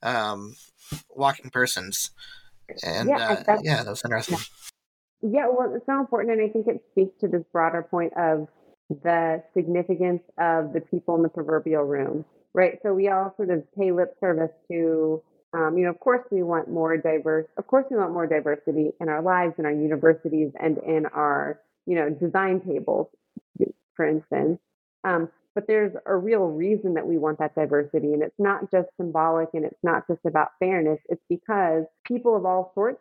um, 0.03 0.55
walking 1.09 1.49
persons 1.49 2.11
and 2.83 3.09
yeah, 3.09 3.43
uh, 3.47 3.57
yeah 3.61 3.83
that 3.83 3.89
was 3.89 4.03
interesting 4.03 4.37
yeah. 5.21 5.41
yeah 5.41 5.47
well 5.47 5.73
it's 5.75 5.85
so 5.85 5.99
important 5.99 6.31
and 6.31 6.49
i 6.49 6.51
think 6.51 6.67
it 6.67 6.81
speaks 6.91 7.19
to 7.19 7.27
this 7.27 7.43
broader 7.51 7.83
point 7.83 8.13
of 8.17 8.47
the 9.03 9.43
significance 9.53 10.21
of 10.37 10.73
the 10.73 10.81
people 10.91 11.15
in 11.15 11.21
the 11.21 11.29
proverbial 11.29 11.83
room 11.83 12.25
right 12.53 12.79
so 12.83 12.93
we 12.93 13.09
all 13.09 13.33
sort 13.37 13.49
of 13.49 13.63
pay 13.77 13.91
lip 13.91 14.15
service 14.19 14.51
to 14.69 15.21
um, 15.53 15.77
you 15.77 15.85
know, 15.85 15.91
of 15.91 15.99
course, 15.99 16.25
we 16.29 16.43
want 16.43 16.69
more 16.69 16.97
diverse. 16.97 17.47
Of 17.57 17.67
course, 17.67 17.85
we 17.89 17.97
want 17.97 18.13
more 18.13 18.27
diversity 18.27 18.91
in 18.99 19.09
our 19.09 19.21
lives, 19.21 19.55
in 19.57 19.65
our 19.65 19.71
universities, 19.71 20.51
and 20.59 20.77
in 20.79 21.05
our, 21.07 21.59
you 21.85 21.95
know, 21.95 22.09
design 22.09 22.61
tables, 22.61 23.07
for 23.95 24.05
instance. 24.05 24.59
Um, 25.03 25.29
but 25.55 25.65
there's 25.65 25.93
a 26.05 26.15
real 26.15 26.47
reason 26.47 26.93
that 26.95 27.07
we 27.07 27.17
want 27.17 27.39
that 27.39 27.55
diversity, 27.55 28.13
and 28.13 28.21
it's 28.21 28.37
not 28.37 28.69
just 28.71 28.89
symbolic, 28.97 29.49
and 29.53 29.65
it's 29.65 29.83
not 29.83 30.05
just 30.07 30.19
about 30.25 30.49
fairness. 30.59 30.99
It's 31.09 31.23
because 31.29 31.85
people 32.05 32.35
of 32.35 32.45
all 32.45 32.71
sorts 32.75 32.99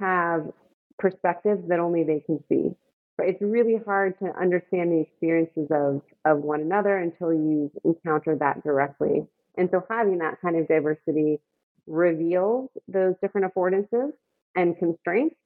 have 0.00 0.50
perspectives 0.98 1.66
that 1.68 1.78
only 1.78 2.02
they 2.02 2.20
can 2.20 2.42
see. 2.48 2.74
But 3.16 3.28
it's 3.28 3.40
really 3.40 3.78
hard 3.86 4.18
to 4.18 4.26
understand 4.38 4.90
the 4.90 5.00
experiences 5.00 5.68
of 5.70 6.02
of 6.24 6.42
one 6.42 6.60
another 6.60 6.96
until 6.96 7.32
you 7.32 7.70
encounter 7.84 8.36
that 8.36 8.64
directly. 8.64 9.26
And 9.56 9.68
so, 9.70 9.84
having 9.88 10.18
that 10.18 10.40
kind 10.42 10.56
of 10.56 10.66
diversity 10.66 11.40
reveals 11.86 12.70
those 12.88 13.14
different 13.22 13.52
affordances 13.52 14.10
and 14.56 14.78
constraints 14.78 15.36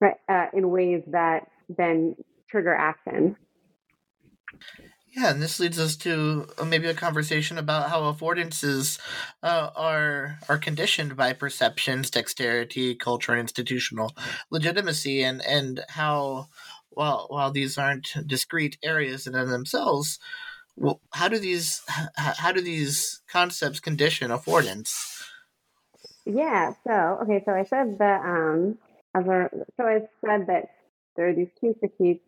right, 0.00 0.16
uh, 0.28 0.46
in 0.52 0.70
ways 0.70 1.02
that 1.08 1.48
then 1.68 2.16
trigger 2.50 2.74
action. 2.74 3.36
Yeah, 5.16 5.30
and 5.30 5.40
this 5.40 5.60
leads 5.60 5.78
us 5.78 5.96
to 5.98 6.48
uh, 6.58 6.64
maybe 6.64 6.88
a 6.88 6.94
conversation 6.94 7.56
about 7.56 7.88
how 7.88 8.00
affordances 8.12 8.98
uh, 9.44 9.70
are 9.76 10.38
are 10.48 10.58
conditioned 10.58 11.16
by 11.16 11.32
perceptions, 11.32 12.10
dexterity, 12.10 12.96
culture, 12.96 13.30
and 13.32 13.40
institutional 13.40 14.12
legitimacy, 14.50 15.22
and 15.22 15.40
and 15.42 15.84
how 15.88 16.48
while 16.90 17.26
while 17.28 17.52
these 17.52 17.78
aren't 17.78 18.08
discrete 18.26 18.76
areas 18.82 19.28
in 19.28 19.34
themselves, 19.34 20.18
well, 20.76 21.00
how 21.12 21.28
do 21.28 21.38
these 21.38 21.82
how 22.16 22.50
do 22.50 22.60
these 22.60 23.22
concepts 23.28 23.78
condition 23.78 24.30
affordance? 24.30 25.13
Yeah. 26.26 26.72
So 26.86 27.18
okay. 27.22 27.42
So 27.44 27.52
I 27.52 27.64
said 27.64 27.98
that 27.98 28.20
um, 28.24 28.78
as 29.14 29.26
a, 29.26 29.48
so 29.76 29.84
I 29.84 30.00
said 30.24 30.46
that 30.48 30.70
there 31.16 31.28
are 31.28 31.34
these 31.34 31.50
two 31.60 31.74
critiques: 31.78 32.24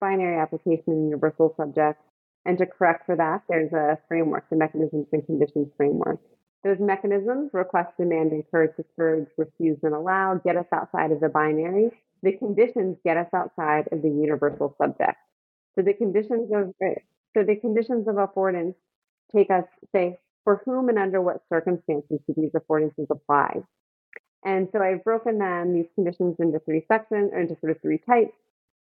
binary 0.00 0.38
application 0.38 0.84
and 0.88 1.04
universal 1.06 1.54
subject. 1.56 2.00
And 2.44 2.56
to 2.58 2.66
correct 2.66 3.04
for 3.06 3.16
that, 3.16 3.42
there's 3.48 3.72
a 3.72 3.98
framework, 4.08 4.48
the 4.48 4.56
mechanisms 4.56 5.06
and 5.12 5.24
conditions 5.26 5.68
framework. 5.76 6.18
Those 6.64 6.78
mechanisms, 6.80 7.50
request, 7.52 7.90
demand, 7.98 8.32
encourage, 8.32 8.74
discourage, 8.76 9.28
refuse, 9.36 9.78
and 9.82 9.94
allow, 9.94 10.34
get 10.36 10.56
us 10.56 10.66
outside 10.72 11.12
of 11.12 11.20
the 11.20 11.28
binary. 11.28 11.90
The 12.22 12.32
conditions 12.32 12.96
get 13.04 13.16
us 13.16 13.28
outside 13.34 13.88
of 13.92 14.02
the 14.02 14.08
universal 14.08 14.74
subject. 14.78 15.18
So 15.74 15.82
the 15.82 15.94
conditions 15.94 16.50
of 16.54 16.74
so 17.34 17.44
the 17.44 17.56
conditions 17.56 18.08
of 18.08 18.16
affordance 18.16 18.74
take 19.34 19.50
us 19.50 19.64
say 19.94 20.18
for 20.48 20.62
whom 20.64 20.88
and 20.88 20.98
under 20.98 21.20
what 21.20 21.42
circumstances 21.52 22.18
do 22.26 22.34
these 22.34 22.52
affordances 22.52 23.06
apply? 23.10 23.60
And 24.42 24.66
so 24.72 24.80
I've 24.80 25.04
broken 25.04 25.36
them, 25.36 25.74
these 25.74 25.88
conditions, 25.94 26.36
into 26.38 26.58
three 26.60 26.86
sections, 26.88 27.32
or 27.34 27.40
into 27.40 27.54
sort 27.60 27.72
of 27.72 27.82
three 27.82 27.98
types. 27.98 28.32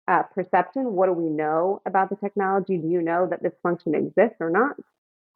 Uh, 0.08 0.22
perception, 0.22 0.94
what 0.94 1.08
do 1.08 1.12
we 1.12 1.28
know 1.28 1.82
about 1.84 2.08
the 2.08 2.16
technology? 2.16 2.78
Do 2.78 2.88
you 2.88 3.02
know 3.02 3.26
that 3.26 3.42
this 3.42 3.52
function 3.62 3.94
exists 3.94 4.38
or 4.40 4.48
not? 4.48 4.74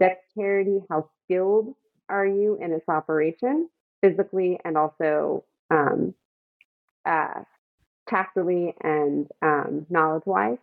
Dexterity, 0.00 0.82
how 0.88 1.10
skilled 1.24 1.74
are 2.08 2.26
you 2.26 2.56
in 2.58 2.72
its 2.72 2.88
operation, 2.88 3.68
physically 4.00 4.58
and 4.64 4.78
also 4.78 5.44
um, 5.70 6.14
uh, 7.04 7.42
tactily 8.08 8.74
and 8.80 9.28
um, 9.42 9.84
knowledge 9.90 10.24
wise? 10.24 10.56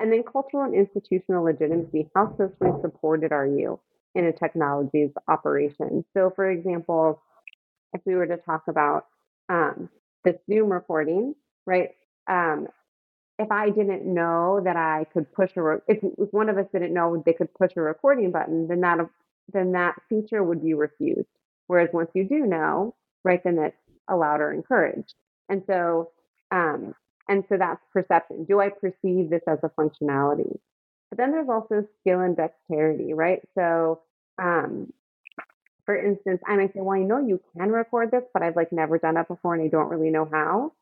And 0.00 0.12
then 0.12 0.24
cultural 0.24 0.64
and 0.64 0.74
institutional 0.74 1.44
legitimacy, 1.44 2.10
how 2.16 2.36
socially 2.36 2.72
supported 2.82 3.30
are 3.30 3.46
you? 3.46 3.78
In 4.14 4.26
a 4.26 4.32
technology's 4.32 5.10
operation. 5.28 6.04
So, 6.14 6.32
for 6.34 6.50
example, 6.50 7.20
if 7.92 8.00
we 8.04 8.14
were 8.14 8.26
to 8.26 8.36
talk 8.36 8.64
about 8.68 9.06
um, 9.48 9.88
this 10.24 10.36
Zoom 10.48 10.72
recording, 10.72 11.34
right? 11.66 11.90
Um, 12.28 12.68
if 13.38 13.50
I 13.50 13.70
didn't 13.70 14.06
know 14.06 14.60
that 14.64 14.76
I 14.76 15.06
could 15.12 15.32
push 15.32 15.50
a, 15.56 15.62
re- 15.62 15.78
if, 15.88 15.98
if 16.02 16.32
one 16.32 16.48
of 16.48 16.56
us 16.58 16.66
didn't 16.72 16.94
know 16.94 17.22
they 17.24 17.32
could 17.32 17.52
push 17.54 17.72
a 17.76 17.80
recording 17.80 18.30
button, 18.30 18.68
then 18.68 18.80
that 18.82 18.98
then 19.52 19.72
that 19.72 19.96
feature 20.08 20.42
would 20.42 20.62
be 20.62 20.74
refused. 20.74 21.28
Whereas 21.66 21.90
once 21.92 22.10
you 22.14 22.24
do 22.24 22.46
know, 22.46 22.94
right, 23.24 23.42
then 23.44 23.58
it's 23.58 23.76
allowed 24.08 24.40
or 24.40 24.52
encouraged. 24.52 25.14
And 25.48 25.62
so, 25.66 26.10
um, 26.50 26.94
and 27.28 27.44
so 27.48 27.56
that's 27.58 27.80
perception. 27.92 28.44
Do 28.44 28.60
I 28.60 28.70
perceive 28.70 29.30
this 29.30 29.42
as 29.46 29.58
a 29.62 29.70
functionality? 29.78 30.58
But 31.14 31.22
then 31.22 31.30
there's 31.30 31.48
also 31.48 31.86
skill 32.00 32.20
and 32.20 32.36
dexterity, 32.36 33.12
right? 33.12 33.40
So, 33.56 34.00
um, 34.42 34.92
for 35.86 35.96
instance, 35.96 36.42
I 36.44 36.56
might 36.56 36.74
say, 36.74 36.80
well, 36.80 36.98
I 36.98 37.04
know 37.04 37.24
you 37.24 37.40
can 37.56 37.70
record 37.70 38.10
this, 38.10 38.24
but 38.32 38.42
I've 38.42 38.56
like 38.56 38.72
never 38.72 38.98
done 38.98 39.16
it 39.16 39.28
before 39.28 39.54
and 39.54 39.62
I 39.62 39.68
don't 39.68 39.90
really 39.90 40.10
know 40.10 40.28
how. 40.28 40.72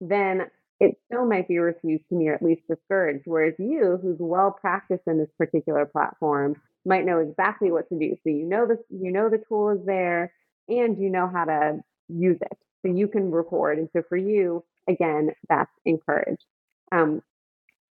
Then 0.00 0.46
it 0.80 0.96
still 1.04 1.26
might 1.26 1.46
be 1.46 1.58
refused 1.58 2.04
to 2.08 2.14
me 2.14 2.28
or 2.28 2.34
at 2.34 2.42
least 2.42 2.62
discouraged. 2.70 3.24
Whereas 3.26 3.52
you, 3.58 3.98
who's 4.00 4.16
well 4.18 4.50
practiced 4.50 5.02
in 5.06 5.18
this 5.18 5.28
particular 5.36 5.84
platform, 5.84 6.56
might 6.86 7.04
know 7.04 7.18
exactly 7.18 7.70
what 7.70 7.86
to 7.90 7.98
do. 7.98 8.16
So 8.24 8.30
you 8.30 8.46
know 8.46 8.66
this, 8.66 8.78
you 8.88 9.12
know 9.12 9.28
the 9.28 9.42
tool 9.46 9.70
is 9.70 9.84
there 9.84 10.32
and 10.68 10.96
you 10.98 11.10
know 11.10 11.28
how 11.30 11.44
to 11.44 11.80
use 12.08 12.38
it. 12.40 12.58
So 12.80 12.90
you 12.90 13.08
can 13.08 13.30
record. 13.30 13.76
And 13.76 13.90
so 13.92 14.02
for 14.08 14.16
you, 14.16 14.64
again, 14.88 15.32
that's 15.50 15.70
encouraged. 15.84 16.46
Um, 16.92 17.20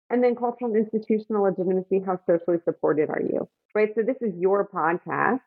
and 0.10 0.24
then 0.24 0.36
cultural 0.36 0.72
and 0.74 0.86
institutional 0.86 1.44
legitimacy, 1.44 2.02
how 2.06 2.20
socially 2.26 2.58
supported 2.64 3.10
are 3.10 3.22
you? 3.22 3.48
Right. 3.76 3.90
So 3.96 4.02
this 4.02 4.18
is 4.22 4.34
your 4.38 4.68
podcast 4.68 5.42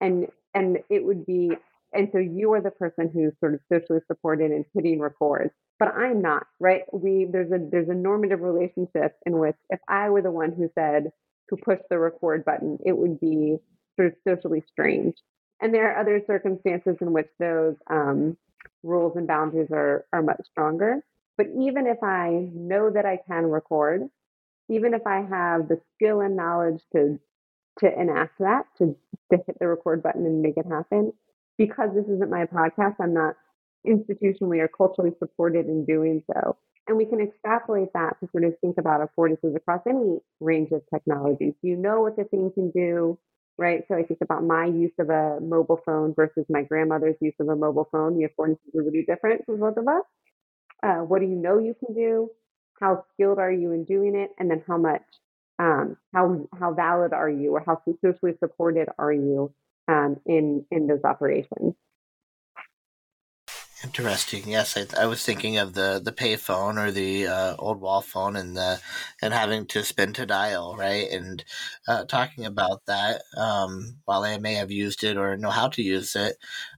and 0.00 0.26
and 0.54 0.78
it 0.90 1.04
would 1.04 1.24
be 1.24 1.52
and 1.94 2.08
so 2.12 2.18
you 2.18 2.52
are 2.52 2.60
the 2.60 2.70
person 2.70 3.10
who's 3.12 3.32
sort 3.40 3.54
of 3.54 3.60
socially 3.70 4.00
supported 4.06 4.50
and 4.50 4.64
hitting 4.74 4.98
record, 4.98 5.50
but 5.78 5.88
I'm 5.88 6.22
not, 6.22 6.46
right? 6.58 6.82
We 6.92 7.26
there's 7.30 7.52
a 7.52 7.58
there's 7.70 7.88
a 7.88 7.94
normative 7.94 8.40
relationship 8.40 9.16
in 9.26 9.38
which 9.38 9.56
if 9.70 9.80
I 9.88 10.10
were 10.10 10.22
the 10.22 10.30
one 10.30 10.52
who 10.52 10.70
said 10.74 11.10
who 11.48 11.56
pushed 11.56 11.82
the 11.90 11.98
record 11.98 12.44
button, 12.44 12.78
it 12.84 12.96
would 12.96 13.20
be 13.20 13.58
sort 13.96 14.08
of 14.08 14.14
socially 14.26 14.62
strange. 14.70 15.14
And 15.60 15.72
there 15.72 15.92
are 15.92 16.00
other 16.00 16.20
circumstances 16.26 16.96
in 17.00 17.12
which 17.12 17.28
those 17.38 17.76
um, 17.88 18.36
rules 18.82 19.16
and 19.16 19.26
boundaries 19.26 19.68
are 19.70 20.04
are 20.12 20.22
much 20.22 20.40
stronger. 20.50 21.02
But 21.36 21.46
even 21.58 21.86
if 21.86 22.02
I 22.02 22.48
know 22.52 22.90
that 22.90 23.06
I 23.06 23.18
can 23.28 23.46
record, 23.46 24.02
even 24.68 24.94
if 24.94 25.06
I 25.06 25.22
have 25.22 25.68
the 25.68 25.80
skill 25.94 26.20
and 26.20 26.36
knowledge 26.36 26.82
to 26.92 27.18
to 27.80 28.00
enact 28.00 28.38
that, 28.38 28.64
to, 28.78 28.94
to 29.30 29.38
hit 29.46 29.58
the 29.58 29.66
record 29.66 30.02
button 30.02 30.26
and 30.26 30.42
make 30.42 30.56
it 30.56 30.66
happen, 30.66 31.12
because 31.56 31.90
this 31.94 32.04
isn't 32.06 32.30
my 32.30 32.44
podcast, 32.44 32.96
I'm 33.00 33.14
not 33.14 33.34
institutionally 33.86 34.60
or 34.60 34.68
culturally 34.68 35.12
supported 35.18 35.66
in 35.66 35.84
doing 35.84 36.22
so. 36.32 36.56
And 36.86 36.96
we 36.96 37.06
can 37.06 37.20
extrapolate 37.20 37.92
that 37.94 38.18
to 38.20 38.28
sort 38.32 38.44
of 38.44 38.54
think 38.60 38.76
about 38.78 39.00
affordances 39.00 39.56
across 39.56 39.80
any 39.88 40.18
range 40.40 40.70
of 40.72 40.82
technologies. 40.92 41.54
You 41.62 41.76
know 41.76 42.00
what 42.00 42.16
the 42.16 42.24
thing 42.24 42.50
can 42.52 42.70
do, 42.72 43.18
right? 43.56 43.84
So 43.88 43.94
I 43.94 44.02
think 44.02 44.20
about 44.20 44.44
my 44.44 44.66
use 44.66 44.92
of 44.98 45.08
a 45.08 45.38
mobile 45.40 45.80
phone 45.86 46.12
versus 46.14 46.44
my 46.48 46.62
grandmother's 46.62 47.16
use 47.20 47.34
of 47.40 47.48
a 47.48 47.56
mobile 47.56 47.88
phone. 47.92 48.18
The 48.18 48.28
affordances 48.28 48.74
are 48.76 48.82
really 48.82 49.04
different 49.06 49.46
for 49.46 49.56
both 49.56 49.76
of 49.76 49.86
us. 49.86 50.02
Uh, 50.82 50.98
what 50.98 51.20
do 51.20 51.26
you 51.26 51.36
know 51.36 51.58
you 51.58 51.74
can 51.74 51.94
do? 51.94 52.30
How 52.80 53.04
skilled 53.12 53.38
are 53.38 53.52
you 53.52 53.72
in 53.72 53.84
doing 53.84 54.16
it? 54.16 54.30
And 54.38 54.50
then 54.50 54.62
how 54.66 54.78
much, 54.78 55.02
um, 55.58 55.96
how 56.12 56.48
how 56.58 56.74
valid 56.74 57.12
are 57.12 57.30
you, 57.30 57.52
or 57.52 57.62
how 57.64 57.80
socially 58.04 58.34
supported 58.38 58.88
are 58.98 59.12
you 59.12 59.52
um, 59.88 60.20
in 60.26 60.66
in 60.70 60.86
those 60.88 61.04
operations? 61.04 61.74
Interesting. 63.84 64.48
Yes, 64.48 64.76
I, 64.76 65.02
I, 65.02 65.06
was 65.06 65.24
thinking 65.24 65.56
of 65.58 65.74
the 65.74 66.00
the 66.02 66.12
payphone 66.12 66.78
or 66.78 66.92
the 66.92 67.26
uh, 67.26 67.56
old 67.58 67.80
wall 67.80 68.00
phone 68.00 68.36
and 68.36 68.56
the 68.56 68.80
and 69.20 69.34
having 69.34 69.66
to 69.66 69.84
spin 69.84 70.12
to 70.12 70.24
dial, 70.26 70.76
right? 70.76 71.10
And 71.10 71.44
uh, 71.88 72.04
talking 72.04 72.44
about 72.44 72.86
that, 72.86 73.22
um, 73.36 73.96
while 74.04 74.22
I 74.22 74.38
may 74.38 74.54
have 74.54 74.70
used 74.70 75.02
it 75.02 75.16
or 75.16 75.36
know 75.36 75.50
how 75.50 75.68
to 75.70 75.82
use 75.82 76.14
it, 76.14 76.36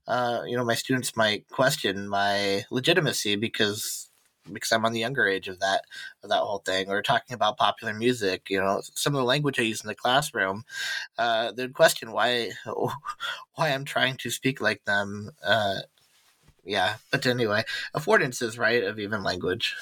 uh, 0.08 0.42
you 0.46 0.56
know, 0.56 0.64
my 0.64 0.74
students 0.74 1.14
might 1.14 1.46
question 1.48 2.08
my 2.08 2.62
legitimacy 2.70 3.36
because 3.36 4.08
because 4.52 4.72
I'm 4.72 4.84
on 4.84 4.92
the 4.92 5.00
younger 5.00 5.26
age 5.26 5.48
of 5.48 5.60
that 5.60 5.82
of 6.22 6.30
that 6.30 6.40
whole 6.40 6.58
thing, 6.64 6.88
or 6.88 7.02
talking 7.02 7.34
about 7.34 7.58
popular 7.58 7.92
music. 7.92 8.48
You 8.48 8.60
know, 8.60 8.80
some 8.94 9.14
of 9.14 9.18
the 9.18 9.24
language 9.24 9.58
I 9.60 9.62
use 9.62 9.82
in 9.82 9.88
the 9.88 9.94
classroom, 9.94 10.64
uh, 11.18 11.52
they'd 11.52 11.74
question 11.74 12.12
why 12.12 12.52
why 13.54 13.68
I'm 13.70 13.84
trying 13.84 14.16
to 14.18 14.30
speak 14.30 14.60
like 14.60 14.84
them 14.84 15.30
uh, 15.44 15.80
yeah. 16.64 16.96
But 17.10 17.26
anyway, 17.26 17.64
affordances, 17.94 18.58
right, 18.58 18.82
of 18.82 18.98
even 18.98 19.22
language. 19.22 19.74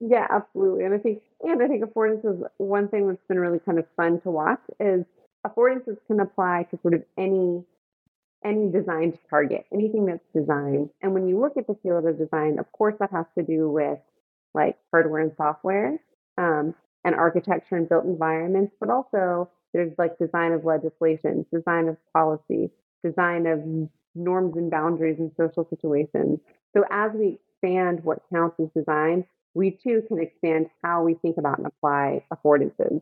Yeah, 0.00 0.26
absolutely. 0.28 0.84
And 0.84 0.94
I 0.94 0.98
think 0.98 1.22
and 1.42 1.62
I 1.62 1.68
think 1.68 1.84
affordances 1.84 2.42
one 2.56 2.88
thing 2.88 3.06
that's 3.06 3.22
been 3.28 3.38
really 3.38 3.60
kind 3.60 3.78
of 3.78 3.86
fun 3.96 4.20
to 4.22 4.30
watch 4.30 4.60
is 4.80 5.04
affordances 5.46 5.96
can 6.06 6.20
apply 6.20 6.66
to 6.70 6.78
sort 6.82 6.94
of 6.94 7.04
any 7.16 7.64
any 8.44 8.70
designed 8.70 9.18
target, 9.30 9.66
anything 9.72 10.06
that's 10.06 10.24
designed. 10.34 10.90
And 11.02 11.12
when 11.12 11.28
you 11.28 11.40
look 11.40 11.56
at 11.56 11.66
the 11.66 11.76
field 11.82 12.06
of 12.06 12.18
design, 12.18 12.58
of 12.58 12.70
course 12.72 12.94
that 13.00 13.10
has 13.12 13.26
to 13.36 13.44
do 13.44 13.68
with 13.68 13.98
like 14.54 14.76
hardware 14.90 15.22
and 15.22 15.32
software, 15.36 15.98
um, 16.36 16.74
and 17.04 17.14
architecture 17.14 17.76
and 17.76 17.88
built 17.88 18.04
environments, 18.04 18.74
but 18.80 18.90
also 18.90 19.48
there's 19.72 19.92
like 19.98 20.18
design 20.18 20.52
of 20.52 20.64
legislation, 20.64 21.46
design 21.52 21.88
of 21.88 21.96
policy, 22.12 22.70
design 23.04 23.46
of 23.46 23.88
norms 24.14 24.56
and 24.56 24.70
boundaries 24.70 25.18
in 25.18 25.32
social 25.36 25.66
situations. 25.68 26.40
So 26.76 26.84
as 26.90 27.12
we 27.14 27.38
expand 27.52 28.04
what 28.04 28.22
counts 28.32 28.56
as 28.60 28.68
design, 28.76 29.24
we 29.54 29.70
too 29.70 30.02
can 30.06 30.20
expand 30.20 30.66
how 30.82 31.02
we 31.02 31.14
think 31.14 31.36
about 31.36 31.58
and 31.58 31.66
apply 31.66 32.24
affordances. 32.32 33.00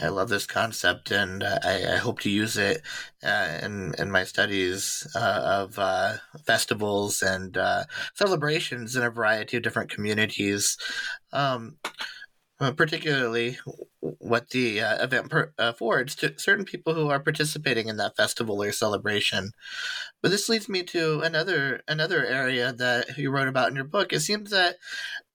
I 0.00 0.08
love 0.08 0.28
this 0.28 0.46
concept, 0.46 1.10
and 1.10 1.42
uh, 1.42 1.58
I, 1.64 1.94
I, 1.94 1.96
hope 1.96 2.20
to 2.20 2.30
use 2.30 2.58
it 2.58 2.82
uh, 3.22 3.58
in 3.62 3.94
in 3.98 4.10
my 4.10 4.24
studies 4.24 5.06
uh, 5.16 5.40
of 5.64 5.78
uh, 5.78 6.16
festivals 6.44 7.22
and 7.22 7.56
uh, 7.56 7.84
celebrations 8.14 8.96
in 8.96 9.02
a 9.02 9.10
variety 9.10 9.56
of 9.56 9.62
different 9.62 9.90
communities. 9.90 10.76
Um, 11.32 11.78
uh, 12.60 12.72
particularly 12.72 13.58
what 14.00 14.50
the 14.50 14.80
uh, 14.80 15.02
event 15.02 15.30
per- 15.30 15.52
affords 15.58 16.14
to 16.16 16.38
certain 16.38 16.64
people 16.64 16.94
who 16.94 17.08
are 17.08 17.20
participating 17.20 17.88
in 17.88 17.96
that 17.96 18.16
festival 18.16 18.62
or 18.62 18.72
celebration. 18.72 19.52
But 20.22 20.30
this 20.30 20.48
leads 20.48 20.68
me 20.68 20.82
to 20.84 21.20
another 21.20 21.82
another 21.88 22.24
area 22.24 22.72
that 22.72 23.16
you 23.16 23.30
wrote 23.30 23.48
about 23.48 23.70
in 23.70 23.76
your 23.76 23.84
book. 23.84 24.12
It 24.12 24.20
seems 24.20 24.50
that 24.50 24.76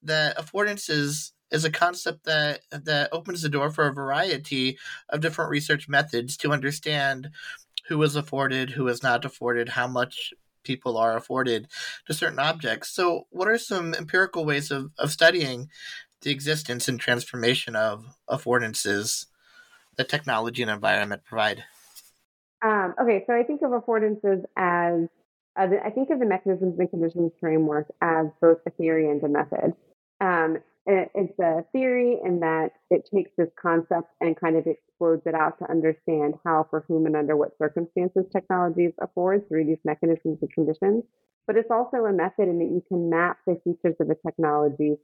that 0.04 0.38
affordances 0.38 1.32
is 1.52 1.64
a 1.64 1.72
concept 1.72 2.26
that 2.26 2.62
that 2.72 3.10
opens 3.12 3.42
the 3.42 3.50
door 3.50 3.72
for 3.72 3.88
a 3.88 3.94
variety 3.94 4.78
of 5.10 5.22
different 5.22 5.52
research 5.52 5.88
methods 5.88 6.36
to 6.38 6.52
understand 6.52 7.30
who 7.88 8.02
is 8.04 8.16
afforded, 8.16 8.72
who 8.72 8.88
is 8.88 9.04
not 9.04 9.26
afforded, 9.26 9.70
how 9.70 9.88
much 9.88 10.34
people 10.64 10.98
are 10.98 11.18
afforded 11.18 11.68
to 12.08 12.14
certain 12.14 12.40
objects. 12.40 12.90
So, 12.90 13.28
what 13.30 13.48
are 13.48 13.58
some 13.58 13.94
empirical 13.94 14.46
ways 14.46 14.72
of, 14.72 14.92
of 14.98 15.12
studying 15.12 15.70
the 16.24 16.32
existence 16.32 16.88
and 16.88 17.00
transformation 17.00 17.76
of 17.76 18.06
affordances 18.30 19.28
that 19.98 20.10
technology 20.10 20.62
and 20.62 20.72
environment 20.72 21.24
provide? 21.24 21.64
Um, 22.64 22.96
okay, 23.02 23.24
so 23.28 23.34
I 23.34 23.44
think 23.44 23.62
of 23.62 23.72
affordances 23.72 24.44
as 24.58 25.10
uh, 25.56 25.68
the, 25.68 25.86
I 25.86 25.90
think 25.92 26.10
of 26.10 26.20
the 26.20 26.26
mechanisms 26.26 26.76
and 26.80 26.90
conditions 26.90 27.32
framework 27.40 27.88
as 28.02 28.28
both 28.42 28.58
a 28.66 28.72
theory 28.72 29.10
and 29.10 29.22
a 29.24 29.28
method. 29.28 29.74
Um, 30.20 30.58
it, 30.86 31.12
it's 31.14 31.40
a 31.40 31.64
theory 31.72 32.18
in 32.24 32.40
that 32.40 32.72
it 32.90 33.08
takes 33.14 33.32
this 33.38 33.50
concept 33.62 34.10
and 34.20 34.40
kind 34.40 34.58
of 34.58 34.66
explodes 34.66 35.22
it 35.26 35.36
out 35.36 35.60
to 35.60 35.70
understand 35.70 36.36
how, 36.44 36.68
for 36.70 36.84
whom, 36.88 37.06
and 37.06 37.16
under 37.16 37.38
what 37.38 37.58
circumstances 37.58 38.26
technologies 38.32 38.94
afford 39.02 39.48
through 39.48 39.66
these 39.66 39.78
mechanisms 39.86 40.40
and 40.42 40.52
conditions. 40.54 41.04
But 41.46 41.58
it's 41.58 41.72
also 41.72 42.06
a 42.06 42.14
method 42.14 42.48
in 42.48 42.60
that 42.60 42.72
you 42.72 42.84
can 42.88 43.10
map 43.10 43.38
the 43.46 43.60
features 43.64 43.96
of 44.00 44.10
a 44.10 44.16
technology 44.16 44.96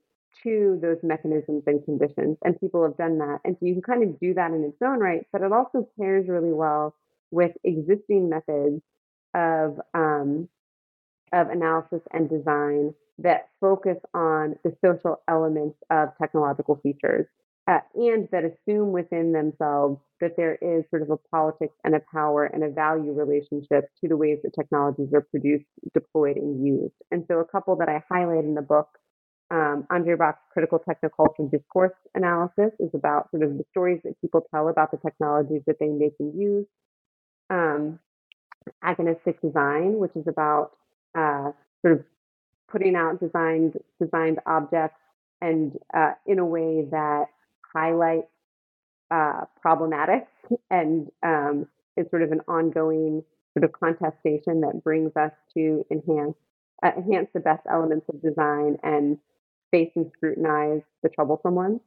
to 0.44 0.80
those 0.82 0.98
mechanisms 1.04 1.64
and 1.68 1.84
conditions. 1.84 2.38
And 2.44 2.60
people 2.60 2.84
have 2.84 2.98
done 2.98 3.18
that. 3.20 3.40
And 3.44 3.56
so 3.60 3.66
you 3.66 3.74
can 3.74 3.82
kind 3.82 4.04
of 4.04 4.20
do 4.20 4.34
that 4.34 4.52
in 4.52 4.64
its 4.64 4.78
own 4.84 5.00
right, 5.00 5.26
but 5.32 5.42
it 5.42 5.52
also 5.52 5.88
pairs 6.00 6.28
really 6.28 6.54
well 6.54 6.96
with 7.32 7.52
existing 7.64 8.30
methods 8.30 8.82
of 9.34 9.80
um, 9.94 10.50
of 11.32 11.50
analysis 11.50 12.02
and 12.12 12.28
design 12.30 12.94
that 13.20 13.50
focus 13.62 13.98
on 14.14 14.56
the 14.64 14.76
social 14.84 15.22
elements 15.28 15.78
of 15.92 16.10
technological 16.18 16.80
features 16.82 17.28
uh, 17.70 17.80
and 17.94 18.28
that 18.32 18.44
assume 18.44 18.92
within 18.92 19.32
themselves 19.32 20.00
that 20.22 20.36
there 20.36 20.56
is 20.56 20.84
sort 20.90 21.04
of 21.04 21.12
a 21.12 21.18
politics 21.30 21.76
and 21.84 21.94
a 21.94 22.02
power 22.12 22.46
and 22.46 22.64
a 22.64 22.70
value 22.70 23.14
relationship 23.14 23.92
to 24.02 24.08
the 24.08 24.18
ways 24.18 24.40
that 24.44 24.56
technologies 24.56 25.14
are 25.14 25.22
produced, 25.22 25.66
deployed, 25.94 26.36
and 26.36 26.66
used. 26.66 26.96
And 27.12 27.26
so, 27.28 27.40
a 27.40 27.46
couple 27.46 27.76
that 27.76 27.88
I 27.88 28.04
highlight 28.10 28.44
in 28.44 28.56
the 28.56 28.64
book 28.64 28.88
um, 29.52 29.88
Andre 29.90 30.16
Brock's 30.16 30.42
critical 30.52 30.80
technoculture 30.80 31.50
discourse 31.50 31.94
analysis 32.14 32.72
is 32.80 32.92
about 32.94 33.32
sort 33.32 33.44
of 33.44 33.58
the 33.58 33.66
stories 33.72 34.00
that 34.04 34.20
people 34.22 34.46
tell 34.54 34.70
about 34.70 34.92
the 34.92 34.98
technologies 34.98 35.62
that 35.66 35.78
they 35.80 35.88
make 35.88 36.14
and 36.20 36.40
use. 36.40 36.66
Um, 37.50 38.00
agonistic 38.84 39.42
design, 39.42 39.98
which 39.98 40.16
is 40.16 40.28
about 40.28 40.72
uh, 41.18 41.52
sort 41.82 41.94
of 41.94 42.06
putting 42.72 42.96
out 42.96 43.20
designed 43.20 43.78
designed 44.00 44.40
objects 44.46 45.00
and 45.42 45.78
uh, 45.94 46.12
in 46.28 46.38
a 46.38 46.46
way 46.46 46.86
that 46.92 47.26
highlights 47.74 48.28
uh, 49.10 49.42
problematics 49.66 50.28
and 50.70 51.10
um, 51.24 51.68
is 51.98 52.06
sort 52.10 52.22
of 52.22 52.32
an 52.32 52.42
ongoing 52.48 53.24
sort 53.54 53.64
of 53.64 53.72
contestation 53.72 54.62
that 54.62 54.84
brings 54.84 55.12
us 55.16 55.32
to 55.56 55.86
enhance 55.90 56.36
uh, 56.84 56.92
enhance 56.96 57.28
the 57.34 57.40
best 57.40 57.66
elements 57.70 58.06
of 58.10 58.22
design 58.22 58.78
and 58.84 59.18
face 59.72 59.92
and 59.96 60.12
scrutinize 60.16 60.82
the 61.04 61.10
troublesome 61.10 61.56
ones. 61.56 61.80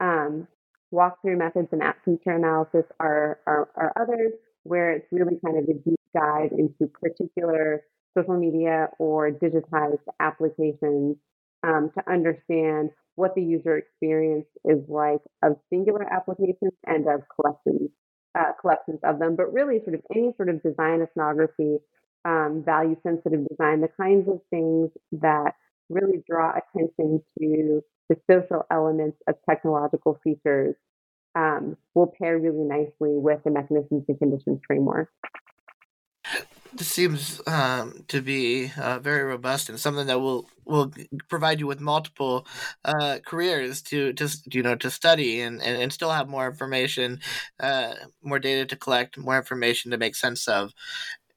Um, 0.00 0.48
walkthrough 0.92 1.38
methods 1.38 1.68
and 1.72 1.82
app 1.82 2.04
feature 2.04 2.32
analysis 2.32 2.84
are, 2.98 3.38
are, 3.46 3.68
are 3.76 3.92
others 4.00 4.32
where 4.64 4.92
it's 4.92 5.06
really 5.12 5.38
kind 5.44 5.58
of 5.58 5.64
a 5.64 5.74
deep 5.74 6.00
dive 6.14 6.50
into 6.52 6.90
particular 7.00 7.82
social 8.16 8.36
media 8.36 8.88
or 8.98 9.30
digitized 9.30 9.98
applications 10.18 11.16
um, 11.62 11.90
to 11.94 12.10
understand 12.10 12.90
what 13.14 13.34
the 13.34 13.42
user 13.42 13.76
experience 13.76 14.46
is 14.64 14.80
like 14.88 15.20
of 15.42 15.56
singular 15.70 16.10
applications 16.12 16.72
and 16.86 17.06
of 17.06 17.20
collections 17.34 17.90
uh, 18.38 18.52
collections 18.60 19.00
of 19.02 19.18
them, 19.18 19.36
but 19.36 19.52
really 19.52 19.80
sort 19.84 19.94
of 19.94 20.02
any 20.14 20.32
sort 20.36 20.48
of 20.48 20.62
design 20.62 21.02
ethnography, 21.02 21.78
um, 22.24 22.62
value 22.64 22.96
sensitive 23.02 23.46
design, 23.48 23.80
the 23.80 23.88
kinds 24.00 24.28
of 24.28 24.40
things 24.50 24.90
that 25.12 25.54
really 25.90 26.22
draw 26.28 26.52
attention 26.52 27.22
to 27.38 27.82
the 28.08 28.16
social 28.30 28.64
elements 28.70 29.18
of 29.28 29.34
technological 29.48 30.18
features 30.24 30.74
um, 31.34 31.76
will 31.94 32.12
pair 32.20 32.38
really 32.38 32.64
nicely 32.64 33.16
with 33.16 33.42
the 33.44 33.50
mechanisms 33.50 34.04
and 34.08 34.18
conditions 34.18 34.60
framework. 34.66 35.08
this 36.72 36.88
seems 36.88 37.40
um, 37.46 38.04
to 38.08 38.20
be 38.20 38.72
uh, 38.78 38.98
very 38.98 39.22
robust 39.22 39.68
and 39.68 39.78
something 39.78 40.06
that 40.06 40.20
will 40.20 40.48
will 40.64 40.92
provide 41.28 41.58
you 41.58 41.66
with 41.66 41.80
multiple 41.80 42.46
uh, 42.84 43.18
careers 43.26 43.82
to 43.82 44.12
to 44.12 44.28
you 44.52 44.62
know 44.62 44.74
to 44.76 44.90
study 44.90 45.40
and, 45.40 45.60
and, 45.62 45.80
and 45.82 45.92
still 45.92 46.10
have 46.10 46.28
more 46.28 46.48
information, 46.48 47.20
uh, 47.58 47.94
more 48.22 48.38
data 48.38 48.66
to 48.66 48.76
collect, 48.76 49.18
more 49.18 49.36
information 49.36 49.90
to 49.90 49.98
make 49.98 50.14
sense 50.14 50.46
of. 50.48 50.72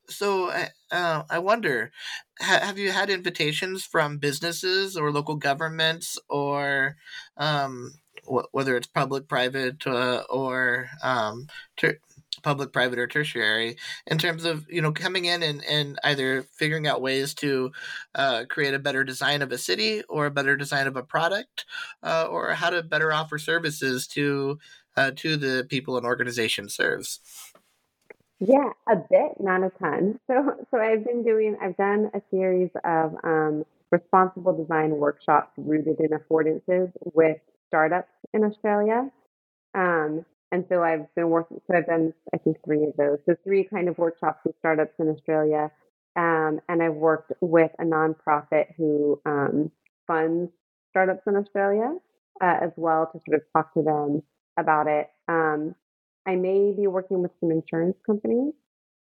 So 0.09 0.51
uh, 0.91 1.23
I 1.29 1.39
wonder, 1.39 1.91
ha- 2.39 2.59
have 2.61 2.77
you 2.77 2.91
had 2.91 3.09
invitations 3.09 3.83
from 3.85 4.17
businesses 4.17 4.97
or 4.97 5.11
local 5.11 5.35
governments 5.35 6.17
or 6.29 6.95
um, 7.37 7.93
wh- 8.25 8.51
whether 8.51 8.75
it's 8.77 8.87
public, 8.87 9.27
private, 9.27 9.85
uh, 9.87 10.23
or 10.29 10.89
um, 11.03 11.47
ter- 11.77 11.99
public, 12.41 12.73
private, 12.73 12.99
or 12.99 13.07
tertiary, 13.07 13.77
in 14.07 14.17
terms 14.17 14.43
of 14.45 14.65
you 14.69 14.81
know 14.81 14.91
coming 14.91 15.25
in 15.25 15.43
and, 15.43 15.63
and 15.65 15.99
either 16.03 16.43
figuring 16.43 16.87
out 16.87 17.01
ways 17.01 17.33
to 17.35 17.71
uh, 18.15 18.43
create 18.49 18.73
a 18.73 18.79
better 18.79 19.03
design 19.03 19.41
of 19.41 19.51
a 19.51 19.57
city 19.57 20.01
or 20.09 20.25
a 20.25 20.31
better 20.31 20.55
design 20.55 20.87
of 20.87 20.95
a 20.97 21.03
product, 21.03 21.65
uh, 22.03 22.27
or 22.29 22.51
how 22.53 22.69
to 22.69 22.83
better 22.83 23.13
offer 23.13 23.37
services 23.37 24.07
to 24.07 24.59
uh, 24.97 25.11
to 25.15 25.37
the 25.37 25.65
people 25.69 25.97
an 25.97 26.05
organization 26.05 26.69
serves. 26.69 27.19
Yeah, 28.45 28.69
a 28.89 28.95
bit, 28.95 29.33
not 29.39 29.63
a 29.63 29.69
ton. 29.79 30.19
So, 30.27 30.55
so 30.71 30.77
I've 30.79 31.05
been 31.05 31.23
doing. 31.23 31.57
I've 31.61 31.77
done 31.77 32.11
a 32.13 32.21
series 32.31 32.69
of 32.83 33.15
um, 33.23 33.65
responsible 33.91 34.53
design 34.57 34.91
workshops 34.91 35.51
rooted 35.57 35.99
in 35.99 36.09
affordances 36.11 36.91
with 37.13 37.37
startups 37.67 38.11
in 38.33 38.43
Australia. 38.43 39.09
Um, 39.75 40.25
and 40.51 40.65
so 40.69 40.83
I've 40.83 41.13
been 41.15 41.29
working, 41.29 41.61
so 41.67 41.77
I've 41.77 41.87
done, 41.87 42.13
I 42.33 42.37
think, 42.37 42.57
three 42.65 42.83
of 42.85 42.95
those. 42.97 43.19
So 43.25 43.35
three 43.43 43.65
kind 43.65 43.89
of 43.89 43.97
workshops 43.97 44.39
with 44.45 44.55
startups 44.59 44.95
in 44.99 45.09
Australia. 45.09 45.71
Um, 46.15 46.61
and 46.69 46.83
I've 46.83 46.95
worked 46.95 47.33
with 47.41 47.71
a 47.79 47.83
nonprofit 47.85 48.75
who 48.77 49.21
um, 49.25 49.71
funds 50.07 50.51
startups 50.91 51.23
in 51.27 51.37
Australia 51.37 51.95
uh, 52.41 52.57
as 52.61 52.71
well 52.77 53.07
to 53.13 53.19
sort 53.27 53.41
of 53.41 53.43
talk 53.53 53.73
to 53.75 53.83
them 53.83 54.23
about 54.59 54.87
it. 54.87 55.09
Um, 55.29 55.75
I 56.25 56.35
may 56.35 56.73
be 56.75 56.87
working 56.87 57.21
with 57.21 57.31
some 57.39 57.51
insurance 57.51 57.97
companies 58.05 58.53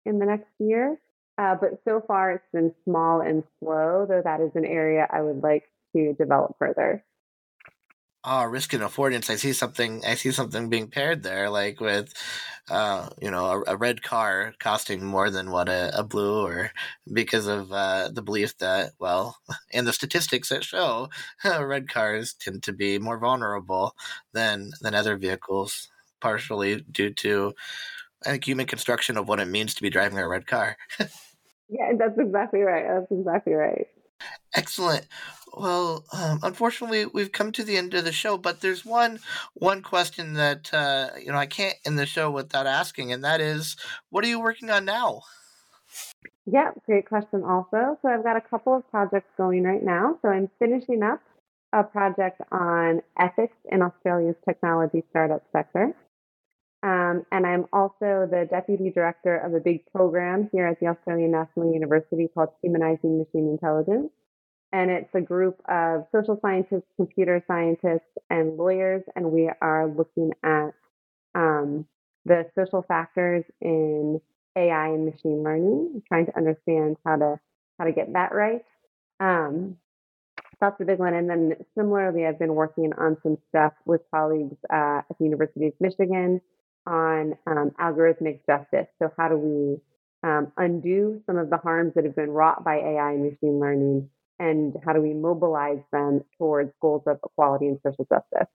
in 0.05 0.19
the 0.19 0.25
next 0.25 0.49
year, 0.59 0.99
uh, 1.37 1.55
but 1.55 1.79
so 1.87 2.03
far 2.07 2.31
it's 2.31 2.51
been 2.53 2.73
small 2.83 3.21
and 3.21 3.43
slow, 3.59 4.05
though 4.07 4.21
that 4.23 4.41
is 4.41 4.51
an 4.55 4.65
area 4.65 5.07
I 5.11 5.21
would 5.21 5.43
like 5.43 5.63
to 5.95 6.13
develop 6.13 6.55
further. 6.57 7.03
Oh 8.23 8.43
risk 8.43 8.73
and 8.73 8.83
affordance. 8.83 9.31
I 9.31 9.35
see 9.35 9.51
something 9.51 10.03
i 10.05 10.13
see 10.13 10.31
something 10.31 10.69
being 10.69 10.87
paired 10.89 11.23
there 11.23 11.49
like 11.49 11.79
with 11.79 12.13
uh 12.69 13.09
you 13.19 13.31
know 13.31 13.63
a, 13.67 13.73
a 13.73 13.77
red 13.77 14.03
car 14.03 14.53
costing 14.59 15.03
more 15.03 15.31
than 15.31 15.49
what 15.49 15.67
a, 15.67 15.91
a 15.97 16.03
blue 16.03 16.45
or 16.45 16.71
because 17.11 17.47
of 17.47 17.71
uh 17.71 18.09
the 18.13 18.21
belief 18.21 18.55
that 18.59 18.91
well 18.99 19.37
and 19.73 19.87
the 19.87 19.93
statistics 19.93 20.49
that 20.49 20.63
show 20.63 21.09
red 21.59 21.89
cars 21.89 22.33
tend 22.33 22.61
to 22.61 22.73
be 22.73 22.99
more 22.99 23.17
vulnerable 23.17 23.95
than 24.33 24.69
than 24.81 24.93
other 24.93 25.17
vehicles 25.17 25.89
partially 26.21 26.81
due 26.91 27.13
to 27.15 27.53
I 28.25 28.31
think 28.31 28.45
human 28.45 28.67
construction 28.67 29.17
of 29.17 29.27
what 29.27 29.39
it 29.39 29.47
means 29.47 29.73
to 29.75 29.81
be 29.81 29.89
driving 29.89 30.19
a 30.19 30.27
red 30.27 30.47
car 30.47 30.77
yeah 30.99 31.93
that's 31.97 32.17
exactly 32.17 32.61
right 32.61 32.85
that's 32.87 33.11
exactly 33.11 33.53
right 33.53 33.87
Excellent. 34.53 35.07
Well, 35.53 36.05
um, 36.13 36.39
unfortunately, 36.43 37.05
we've 37.05 37.31
come 37.31 37.51
to 37.53 37.63
the 37.63 37.77
end 37.77 37.93
of 37.93 38.05
the 38.05 38.11
show, 38.11 38.37
but 38.37 38.61
there's 38.61 38.85
one 38.85 39.19
one 39.53 39.81
question 39.81 40.33
that 40.33 40.73
uh, 40.73 41.09
you 41.19 41.31
know 41.31 41.37
I 41.37 41.45
can't 41.45 41.75
end 41.85 41.99
the 41.99 42.05
show 42.05 42.31
without 42.31 42.67
asking, 42.67 43.11
and 43.11 43.23
that 43.23 43.41
is, 43.41 43.75
what 44.09 44.23
are 44.23 44.27
you 44.27 44.39
working 44.39 44.69
on 44.69 44.85
now? 44.85 45.21
Yeah, 46.45 46.71
great 46.85 47.07
question. 47.07 47.43
Also, 47.43 47.97
so 48.01 48.09
I've 48.09 48.23
got 48.23 48.37
a 48.37 48.41
couple 48.41 48.75
of 48.75 48.89
projects 48.89 49.29
going 49.37 49.63
right 49.63 49.83
now. 49.83 50.17
So 50.21 50.29
I'm 50.29 50.49
finishing 50.57 51.03
up 51.03 51.21
a 51.73 51.83
project 51.83 52.41
on 52.51 53.01
ethics 53.19 53.55
in 53.69 53.81
Australia's 53.81 54.35
technology 54.45 55.03
startup 55.09 55.43
sector. 55.51 55.93
Um, 56.83 57.25
and 57.31 57.45
I'm 57.45 57.65
also 57.71 58.27
the 58.29 58.47
deputy 58.49 58.89
director 58.89 59.37
of 59.37 59.53
a 59.53 59.59
big 59.59 59.85
program 59.91 60.49
here 60.51 60.65
at 60.65 60.79
the 60.79 60.87
Australian 60.87 61.31
National 61.31 61.71
University 61.71 62.27
called 62.33 62.49
Humanizing 62.63 63.19
Machine 63.19 63.49
Intelligence. 63.49 64.09
And 64.73 64.89
it's 64.89 65.13
a 65.13 65.21
group 65.21 65.61
of 65.69 66.07
social 66.11 66.39
scientists, 66.41 66.87
computer 66.95 67.43
scientists, 67.45 68.09
and 68.29 68.57
lawyers. 68.57 69.03
And 69.15 69.31
we 69.31 69.51
are 69.61 69.87
looking 69.87 70.31
at 70.43 70.69
um, 71.35 71.85
the 72.25 72.49
social 72.55 72.81
factors 72.81 73.43
in 73.59 74.19
AI 74.55 74.87
and 74.87 75.05
machine 75.05 75.43
learning, 75.43 76.01
trying 76.07 76.25
to 76.25 76.37
understand 76.37 76.97
how 77.05 77.17
to 77.17 77.39
how 77.77 77.85
to 77.85 77.91
get 77.91 78.13
that 78.13 78.33
right. 78.33 78.63
Um, 79.19 79.77
that's 80.59 80.77
the 80.77 80.85
big 80.85 80.99
one. 80.99 81.13
And 81.13 81.29
then 81.29 81.55
similarly, 81.75 82.25
I've 82.25 82.39
been 82.39 82.53
working 82.55 82.93
on 82.97 83.17
some 83.23 83.37
stuff 83.49 83.73
with 83.85 84.01
colleagues 84.13 84.55
uh, 84.71 85.01
at 85.09 85.17
the 85.17 85.25
University 85.25 85.67
of 85.67 85.73
Michigan 85.79 86.41
on 86.85 87.35
um, 87.47 87.71
algorithmic 87.79 88.39
justice. 88.47 88.87
So, 88.99 89.11
how 89.17 89.29
do 89.29 89.37
we 89.37 89.81
um, 90.27 90.51
undo 90.57 91.21
some 91.25 91.37
of 91.37 91.49
the 91.49 91.57
harms 91.57 91.93
that 91.95 92.05
have 92.05 92.15
been 92.15 92.29
wrought 92.29 92.63
by 92.63 92.75
AI 92.75 93.11
and 93.13 93.23
machine 93.23 93.59
learning, 93.59 94.09
and 94.39 94.75
how 94.85 94.93
do 94.93 95.01
we 95.01 95.13
mobilize 95.13 95.81
them 95.91 96.21
towards 96.37 96.71
goals 96.81 97.03
of 97.07 97.19
equality 97.23 97.67
and 97.67 97.79
social 97.85 98.05
justice? 98.11 98.47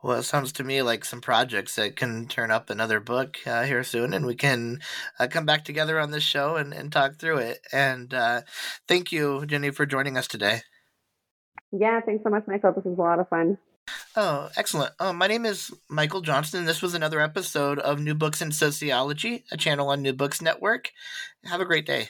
Well, 0.00 0.20
it 0.20 0.22
sounds 0.22 0.52
to 0.52 0.64
me 0.64 0.80
like 0.82 1.04
some 1.04 1.20
projects 1.20 1.74
that 1.74 1.96
can 1.96 2.28
turn 2.28 2.52
up 2.52 2.70
another 2.70 3.00
book 3.00 3.38
uh, 3.44 3.64
here 3.64 3.82
soon, 3.82 4.14
and 4.14 4.24
we 4.24 4.36
can 4.36 4.80
uh, 5.18 5.26
come 5.26 5.44
back 5.44 5.64
together 5.64 5.98
on 5.98 6.12
this 6.12 6.22
show 6.22 6.54
and, 6.54 6.72
and 6.72 6.92
talk 6.92 7.16
through 7.16 7.38
it. 7.38 7.66
And 7.72 8.14
uh, 8.14 8.42
thank 8.86 9.10
you, 9.10 9.44
Jenny, 9.46 9.70
for 9.72 9.86
joining 9.86 10.16
us 10.16 10.28
today. 10.28 10.60
Yeah, 11.72 12.00
thanks 12.00 12.22
so 12.22 12.30
much, 12.30 12.44
Michael. 12.46 12.72
This 12.72 12.84
was 12.84 12.96
a 12.96 13.02
lot 13.02 13.18
of 13.18 13.28
fun. 13.28 13.58
Oh, 14.16 14.48
excellent. 14.56 14.92
Oh, 14.98 15.12
my 15.12 15.26
name 15.26 15.44
is 15.46 15.70
Michael 15.88 16.22
Johnston. 16.22 16.64
This 16.64 16.82
was 16.82 16.94
another 16.94 17.20
episode 17.20 17.78
of 17.78 18.00
New 18.00 18.14
Books 18.14 18.42
in 18.42 18.50
Sociology, 18.50 19.44
a 19.52 19.56
channel 19.56 19.90
on 19.90 20.02
New 20.02 20.12
Books 20.12 20.42
Network. 20.42 20.90
Have 21.44 21.60
a 21.60 21.64
great 21.64 21.86
day. 21.86 22.08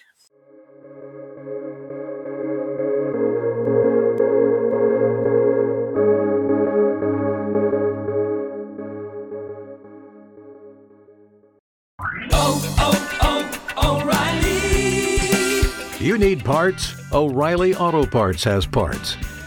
Oh, 12.32 12.76
oh, 12.78 13.70
oh, 13.76 14.02
O'Reilly! 14.02 16.04
You 16.04 16.16
need 16.16 16.42
parts? 16.44 16.94
O'Reilly 17.12 17.74
Auto 17.74 18.06
Parts 18.06 18.44
has 18.44 18.64
parts. 18.66 19.16